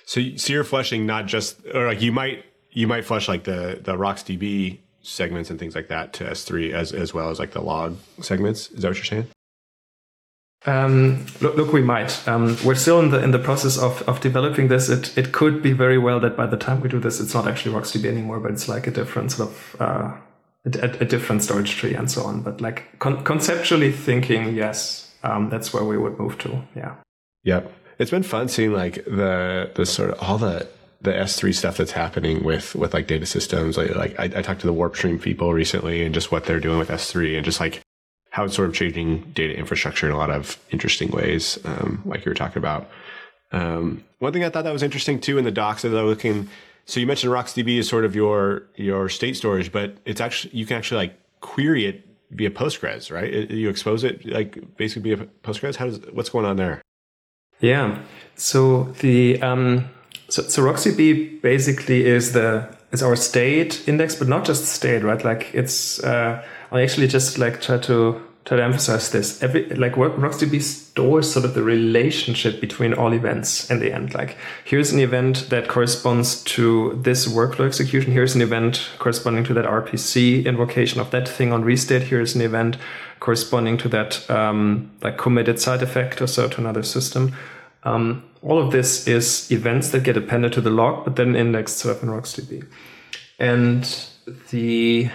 [0.05, 3.79] So so you're flushing not just or like you might you might flush like the
[3.83, 7.61] the RocksDB segments and things like that to S3 as as well as like the
[7.61, 8.71] log segments.
[8.71, 9.27] Is that what you're saying?
[10.67, 12.27] Um, look, look, we might.
[12.29, 14.89] Um, we're still in the in the process of, of developing this.
[14.91, 17.49] It it could be very well that by the time we do this, it's not
[17.49, 20.17] actually RocksDB anymore, but it's like a different sort of uh,
[20.67, 22.43] a, a, different storage tree and so on.
[22.43, 26.63] But like con- conceptually thinking, yes, um, that's where we would move to.
[26.77, 26.97] Yeah.
[27.45, 27.73] Yep.
[27.99, 30.69] It's been fun seeing like the the sort of all the
[31.03, 33.79] the S3 stuff that's happening with with like data systems.
[33.79, 36.79] Like, like I, I talked to the WarpStream people recently and just what they're doing
[36.79, 37.81] with S3 and just like
[38.31, 42.25] how it's sort of changing data infrastructure in a lot of interesting ways, um, like
[42.25, 42.89] you were talking about.
[43.53, 46.17] Um, one thing I thought that was interesting too in the docs that I was
[46.17, 46.49] looking.
[46.85, 50.67] So you mentioned RocksDB is sort of your your state storage, but it's actually you
[50.67, 53.51] can actually like query it via Postgres, right?
[53.51, 55.77] You expose it like basically via Postgres.
[55.77, 56.81] How does what's going on there?
[57.61, 58.01] Yeah.
[58.37, 59.89] So the um,
[60.29, 65.25] so, so RocksDB basically is the is our state index, but not just state, right?
[65.25, 69.43] Like it's uh, I actually just like try to try to emphasize this.
[69.43, 74.15] Every like RocksDB stores sort of the relationship between all events in the end.
[74.15, 78.13] Like here's an event that corresponds to this workflow execution.
[78.13, 82.05] Here's an event corresponding to that RPC invocation of that thing on restate.
[82.05, 82.77] Here's an event
[83.21, 87.35] corresponding to that um, like committed side effect or so to another system.
[87.83, 91.79] Um, all of this is events that get appended to the log, but then indexed
[91.79, 92.67] sort of in RocksDB.
[93.39, 94.07] And
[94.51, 95.11] the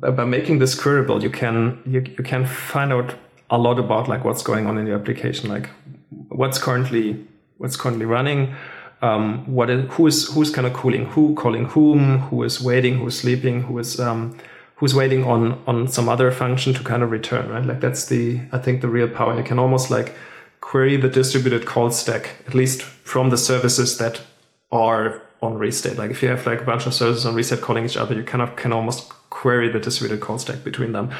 [0.00, 3.14] by making this queryable, you can you, you can find out
[3.50, 5.68] a lot about like what's going on in your application, like
[6.28, 7.24] what's currently
[7.56, 8.54] what's currently running,
[9.02, 12.98] um, what is, who is who's kind of calling who, calling whom, who is waiting,
[12.98, 14.36] who's sleeping, who is um,
[14.76, 17.64] who's waiting on on some other function to kind of return, right?
[17.64, 19.36] Like that's the I think the real power.
[19.36, 20.14] You can almost like
[20.60, 24.20] query the distributed call stack, at least from the services that
[24.70, 25.96] are on restate.
[25.96, 28.22] Like if you have like a bunch of services on restate calling each other, you
[28.22, 31.10] kind of can almost query the distributed call stack between them.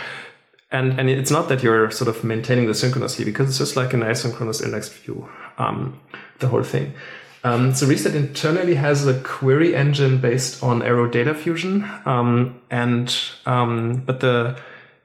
[0.71, 3.95] And and it's not that you're sort of maintaining the synchronously because it's just like
[3.95, 5.99] an asynchronous index view, um,
[6.41, 6.93] the whole thing.
[7.45, 13.17] Um, so Restate internally has a query engine based on Arrow Data Fusion, um, and
[13.47, 14.59] um, but the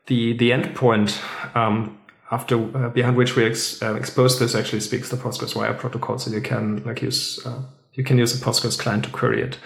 [0.08, 1.22] the the endpoint
[1.56, 1.97] um,
[2.32, 6.18] after uh, behind which we ex, uh, expose this actually speaks the Postgres wire protocol,
[6.18, 7.62] so you can like use uh,
[7.93, 9.58] you can use a Postgres client to query it.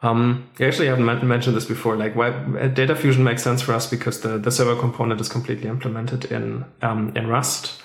[0.00, 1.96] Um, I actually haven't mentioned this before.
[1.96, 5.28] Like, why uh, data fusion makes sense for us because the, the server component is
[5.28, 7.82] completely implemented in um, in Rust.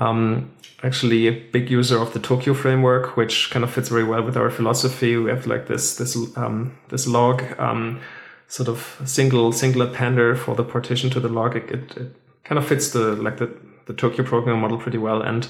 [0.00, 0.50] Um,
[0.82, 4.36] actually, a big user of the Tokio framework, which kind of fits very well with
[4.36, 5.16] our philosophy.
[5.16, 8.00] We have like this this um, this log um,
[8.48, 11.54] sort of single single appender for the partition to the log.
[11.54, 13.54] It, it, it kind of fits the like the
[13.86, 15.22] the Tokio programming model pretty well.
[15.22, 15.46] And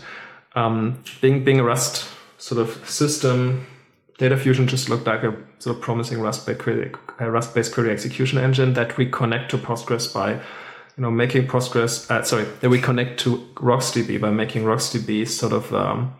[0.55, 3.66] um, being being a Rust sort of system,
[4.18, 8.74] Data Fusion just looked like a sort of promising Rust-based query, Rust-based query execution engine
[8.74, 10.40] that we connect to Postgres by, you
[10.98, 12.10] know, making Postgres.
[12.10, 16.16] Uh, sorry, that we connect to RocksDB by making RocksDB sort of um,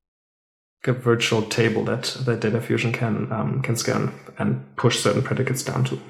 [0.87, 5.65] a virtual table that that Data Fusion can um, can scan and push certain predicates
[5.65, 6.01] down to.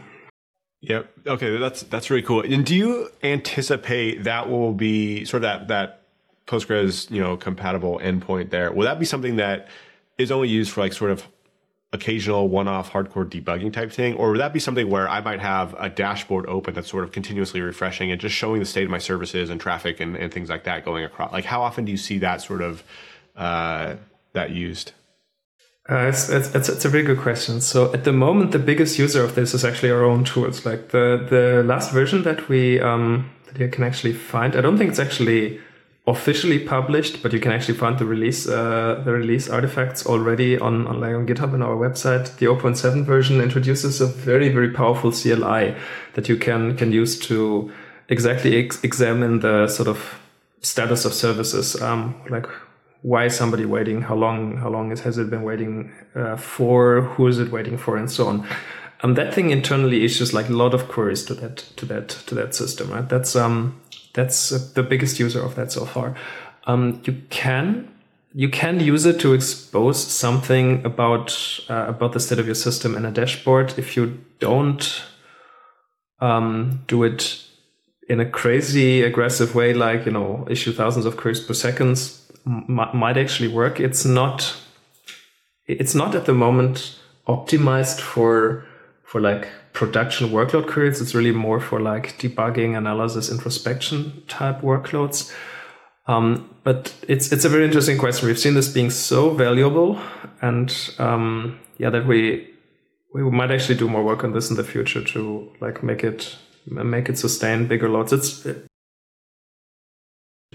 [0.82, 1.10] Yep.
[1.26, 2.42] Okay, that's that's really cool.
[2.42, 6.02] And do you anticipate that will be sort of that that
[6.46, 8.70] Postgres, you know, compatible endpoint there?
[8.72, 9.68] Will that be something that
[10.18, 11.26] is only used for like sort of
[11.92, 15.74] occasional one-off hardcore debugging type thing or would that be something where i might have
[15.78, 18.98] a dashboard open that's sort of continuously refreshing and just showing the state of my
[18.98, 21.96] services and traffic and, and things like that going across like how often do you
[21.96, 22.82] see that sort of
[23.36, 23.94] uh,
[24.34, 24.92] that used
[25.90, 27.62] uh, it's, it's, it's, it's, a very good question.
[27.62, 30.66] So at the moment, the biggest user of this is actually our own tools.
[30.66, 34.76] Like the, the last version that we um, that you can actually find, I don't
[34.76, 35.60] think it's actually
[36.08, 40.86] officially published, but you can actually find the release uh, the release artifacts already on,
[40.86, 42.36] on like on GitHub and our website.
[42.36, 45.74] The 0.7 version introduces a very very powerful CLI
[46.14, 47.70] that you can can use to
[48.08, 50.18] exactly ex- examine the sort of
[50.60, 52.46] status of services, um, like
[53.02, 57.26] why is somebody waiting, how long how long has it been waiting uh, for, who
[57.26, 58.46] is it waiting for, and so on.
[59.00, 62.34] Um, that thing internally issues like a lot of queries to that to that to
[62.34, 63.08] that system, right?
[63.08, 63.80] That's um
[64.14, 66.14] that's the biggest user of that so far.
[66.66, 67.88] Um, you can
[68.34, 72.94] you can use it to expose something about uh, about the state of your system
[72.96, 73.74] in a dashboard.
[73.78, 75.02] If you don't
[76.20, 77.44] um, do it
[78.08, 82.00] in a crazy aggressive way, like you know, issue thousands of queries per second,
[82.46, 83.80] m- might actually work.
[83.80, 84.56] It's not.
[85.66, 88.64] It's not at the moment optimized for
[89.04, 91.00] for like production workload queries.
[91.00, 95.32] It's really more for like debugging, analysis, introspection type workloads.
[96.06, 98.28] Um, but it's it's a very interesting question.
[98.28, 100.00] We've seen this being so valuable,
[100.40, 102.48] and um, yeah, that we
[103.12, 106.36] we might actually do more work on this in the future to like make it
[106.66, 108.12] make it sustain bigger loads.
[108.12, 108.46] It's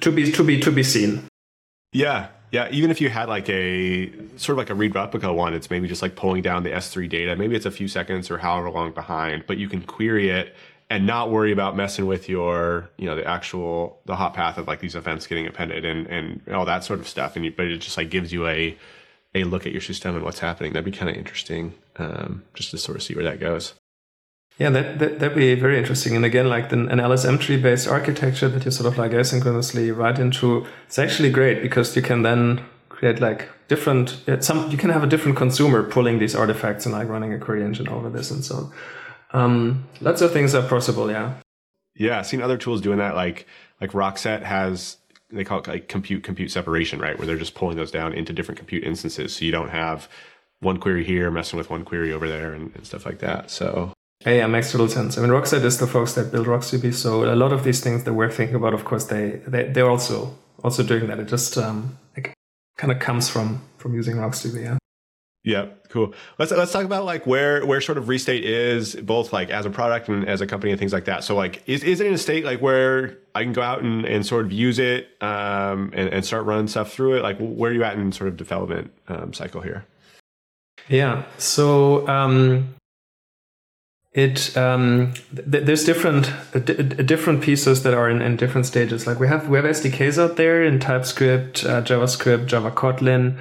[0.01, 1.23] to be to be to be seen.
[1.91, 5.55] Yeah, yeah, even if you had like a sort of like a read replica one,
[5.55, 7.35] it's maybe just like pulling down the S3 data.
[7.35, 10.55] Maybe it's a few seconds or however long behind, but you can query it
[10.87, 14.67] and not worry about messing with your, you know, the actual the hot path of
[14.67, 17.35] like these events getting appended and and all that sort of stuff.
[17.35, 18.77] And you, but it just like gives you a
[19.33, 20.73] a look at your system and what's happening.
[20.73, 23.73] That'd be kind of interesting, um, just to sort of see where that goes.
[24.57, 26.15] Yeah, that, that that'd be very interesting.
[26.15, 29.95] And again, like the, an LSM tree based architecture that you sort of like asynchronously
[29.95, 34.89] write into, it's actually great because you can then create like different some you can
[34.91, 38.29] have a different consumer pulling these artifacts and like running a query engine over this
[38.29, 39.41] and so on.
[39.41, 41.09] Um, lots of things are possible.
[41.09, 41.33] Yeah.
[41.95, 43.15] Yeah, I've seen other tools doing that.
[43.15, 43.47] Like
[43.81, 44.97] like Rockset has
[45.31, 47.17] they call it like compute compute separation, right?
[47.17, 50.07] Where they're just pulling those down into different compute instances, so you don't have
[50.59, 53.49] one query here messing with one query over there and, and stuff like that.
[53.49, 53.93] So
[54.25, 55.17] yeah, yeah, makes total sense.
[55.17, 58.03] I mean, Rockset is the folks that build RocksDB, so a lot of these things
[58.05, 61.19] that we're thinking about, of course, they they they're also also doing that.
[61.19, 62.33] It just um, like,
[62.77, 64.63] kind of comes from from using RocksDB.
[64.63, 64.77] Yeah.
[65.45, 66.13] Yeah, cool.
[66.39, 69.69] Let's let's talk about like where where sort of Restate is, both like as a
[69.69, 71.25] product and as a company and things like that.
[71.25, 74.05] So like, is is it in a state like where I can go out and,
[74.05, 77.23] and sort of use it um, and and start running stuff through it?
[77.23, 79.85] Like, where are you at in sort of development um, cycle here?
[80.87, 81.23] Yeah.
[81.37, 82.73] So um,
[84.13, 89.07] it um, th- there's different uh, d- different pieces that are in, in different stages.
[89.07, 93.39] Like we have we have SDKs out there in TypeScript, uh, JavaScript, Java Kotlin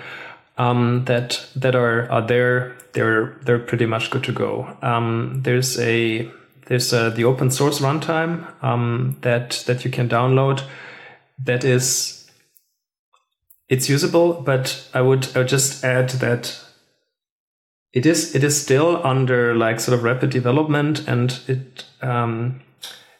[0.58, 2.76] um, that that are are there.
[2.92, 4.76] They're they're pretty much good to go.
[4.82, 6.30] Um, there's a
[6.66, 10.62] there's a, the open source runtime um, that that you can download.
[11.44, 12.30] That is
[13.68, 16.58] it's usable, but I would I would just add that
[17.92, 22.62] it is it is still under like sort of rapid development, and it um,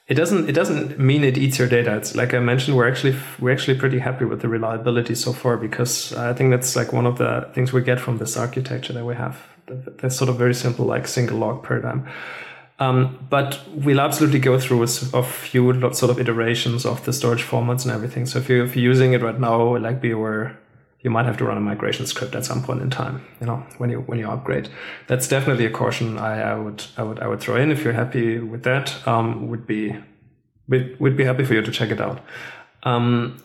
[0.08, 1.94] it doesn't it doesn't mean it eats your data.
[1.96, 5.56] It's like I mentioned, we're actually we're actually pretty happy with the reliability so far
[5.56, 9.04] because I think that's like one of the things we get from this architecture that
[9.04, 9.36] we have.
[9.66, 12.08] That's sort of very simple, like single log paradigm.
[12.78, 17.84] Um, but we'll absolutely go through a few sort of iterations of the storage formats
[17.84, 18.26] and everything.
[18.26, 20.58] So if you if you're using it right now, like be aware
[21.03, 23.64] you might have to run a migration script at some point in time you know
[23.78, 24.68] when you when you upgrade.
[25.09, 27.92] That's definitely a caution i, I would i would i would throw in if you're
[27.92, 29.96] happy with that um, would be
[30.68, 32.20] would be happy for you to check it out.
[32.84, 33.42] Um,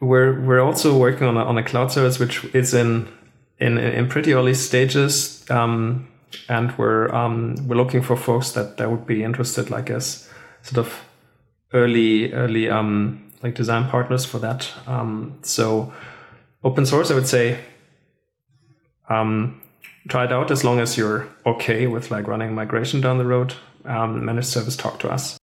[0.00, 3.08] we're we're also working on a, on a cloud service which is in
[3.58, 6.08] in in pretty early stages um,
[6.48, 10.28] and we're um, we're looking for folks that that would be interested like as
[10.62, 11.04] sort of
[11.72, 14.70] early early um, like design partners for that.
[14.86, 15.92] Um, so
[16.62, 17.58] open source, I would say,
[19.08, 19.60] um,
[20.08, 23.54] try it out as long as you're okay with like running migration down the road.
[23.84, 25.38] Um, managed service, talk to us.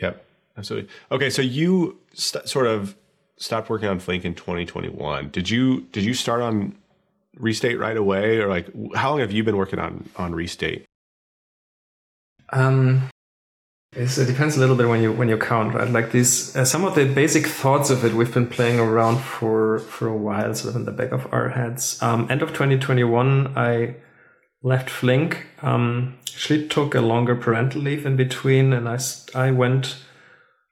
[0.00, 0.24] Yep,
[0.56, 0.90] absolutely.
[1.10, 2.94] Okay, so you st- sort of
[3.38, 5.30] stopped working on Flink in 2021.
[5.30, 6.76] Did you did you start on
[7.36, 10.84] Restate right away, or like how long have you been working on on Restate?
[12.52, 13.08] Um,
[13.94, 15.88] It depends a little bit when you when you count, right?
[15.88, 19.80] Like these, uh, some of the basic thoughts of it, we've been playing around for
[19.80, 22.02] for a while, sort of in the back of our heads.
[22.02, 23.96] Um, end of 2021, I
[24.62, 25.46] left Flink.
[25.60, 28.98] Um, actually took a longer parental leave in between, and I
[29.34, 29.98] I went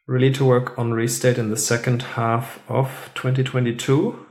[0.06, 4.26] really to work on Restate in the second half of 2022.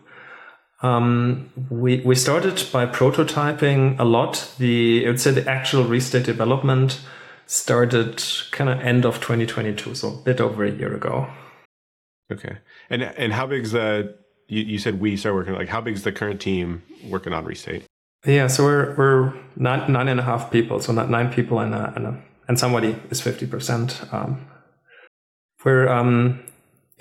[0.81, 4.51] Um, we we started by prototyping a lot.
[4.57, 7.01] The I would say the actual Restate development
[7.49, 11.27] started kind of end of 2022, so a bit over a year ago.
[12.31, 12.57] Okay,
[12.89, 14.15] and and how big's the?
[14.47, 15.55] You, you said we start working.
[15.55, 17.83] Like, how big's the current team working on Restate?
[18.25, 21.73] Yeah, so we're we're nine nine and a half people, so not nine people and
[21.73, 24.01] a, and a, and somebody is fifty percent.
[24.11, 24.45] Um,
[25.65, 26.43] we're um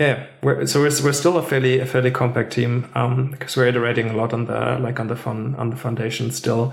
[0.01, 3.67] yeah we're so we're, we're still a fairly a fairly compact team um because we're
[3.67, 6.73] iterating a lot on the like on the fun on the foundation still,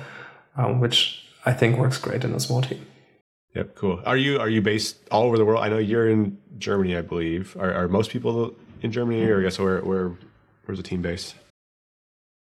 [0.56, 2.86] um, which I think works great in a small team.
[3.56, 4.02] Yep, cool.
[4.06, 5.64] Are you are you based all over the world?
[5.64, 7.56] I know you're in Germany, I believe.
[7.58, 10.12] Are, are most people in Germany, or I guess where where
[10.66, 11.36] where's the team based?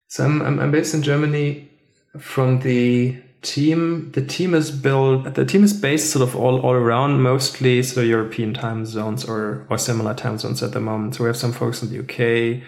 [0.09, 1.69] So I'm, I'm based in Germany.
[2.17, 5.35] From the team, the team is built.
[5.35, 9.23] The team is based sort of all all around, mostly sort of European time zones
[9.23, 11.13] or or similar time zones at the moment.
[11.15, 12.63] So we have some folks in the UK,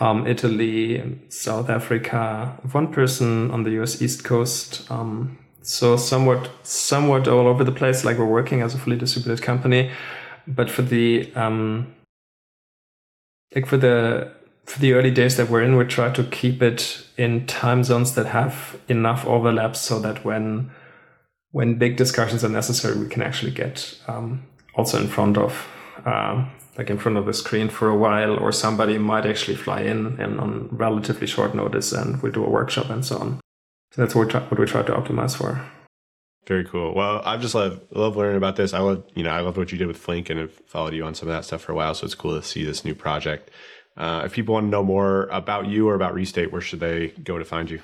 [0.00, 2.58] um, Italy, South Africa.
[2.72, 4.90] One person on the US East Coast.
[4.90, 5.36] Um,
[5.66, 9.90] so somewhat somewhat all over the place like we're working as a fully distributed company
[10.46, 11.92] but for the um
[13.52, 14.32] like for the
[14.64, 18.14] for the early days that we're in we try to keep it in time zones
[18.14, 20.70] that have enough overlaps so that when
[21.50, 24.46] when big discussions are necessary we can actually get um,
[24.76, 25.66] also in front of
[26.04, 26.48] um,
[26.78, 30.20] like in front of the screen for a while or somebody might actually fly in
[30.20, 33.40] and on relatively short notice and we do a workshop and so on
[33.96, 35.64] so that's what we try, what we try to optimize for.
[36.46, 36.94] Very cool.
[36.94, 38.74] Well, I've just love love learning about this.
[38.74, 41.02] I love you know I love what you did with Flink and have followed you
[41.02, 41.94] on some of that stuff for a while.
[41.94, 43.50] So it's cool to see this new project.
[43.96, 47.08] Uh, if people want to know more about you or about Restate, where should they
[47.24, 47.80] go to find you?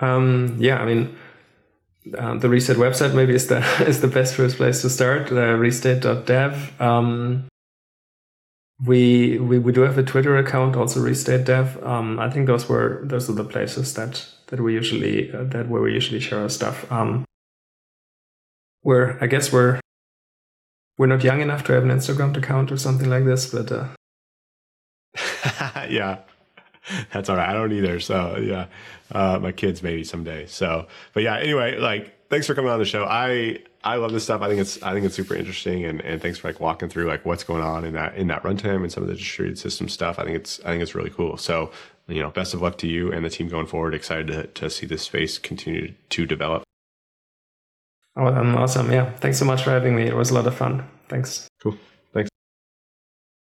[0.00, 1.16] Um, yeah, I mean,
[2.18, 5.30] um, the Restate website maybe is the is the best first place to start.
[5.30, 6.80] Uh, restate.dev.
[6.80, 7.46] Um,
[8.84, 11.82] we, we we do have a Twitter account, also Restate Dev.
[11.84, 15.68] Um, I think those were those are the places that that we usually uh, that
[15.68, 16.90] where we usually share our stuff.
[16.92, 17.24] Um,
[18.84, 19.80] we're I guess we're
[20.96, 23.88] we're not young enough to have an Instagram account or something like this, but uh...
[25.88, 26.18] yeah,
[27.12, 27.48] that's all right.
[27.48, 27.98] I don't either.
[27.98, 28.66] So yeah,
[29.10, 30.46] uh, my kids maybe someday.
[30.46, 31.36] So, but yeah.
[31.38, 33.04] Anyway, like, thanks for coming on the show.
[33.04, 34.42] I I love this stuff.
[34.42, 37.06] I think it's I think it's super interesting, and, and thanks for like walking through
[37.06, 39.88] like what's going on in that in that runtime and some of the distributed system
[39.88, 40.18] stuff.
[40.18, 41.36] I think it's I think it's really cool.
[41.36, 41.70] So
[42.08, 43.94] you know, best of luck to you and the team going forward.
[43.94, 46.64] Excited to to see this space continue to develop.
[48.16, 48.90] Oh, awesome!
[48.90, 50.02] Yeah, thanks so much for having me.
[50.02, 50.84] It was a lot of fun.
[51.08, 51.47] Thanks.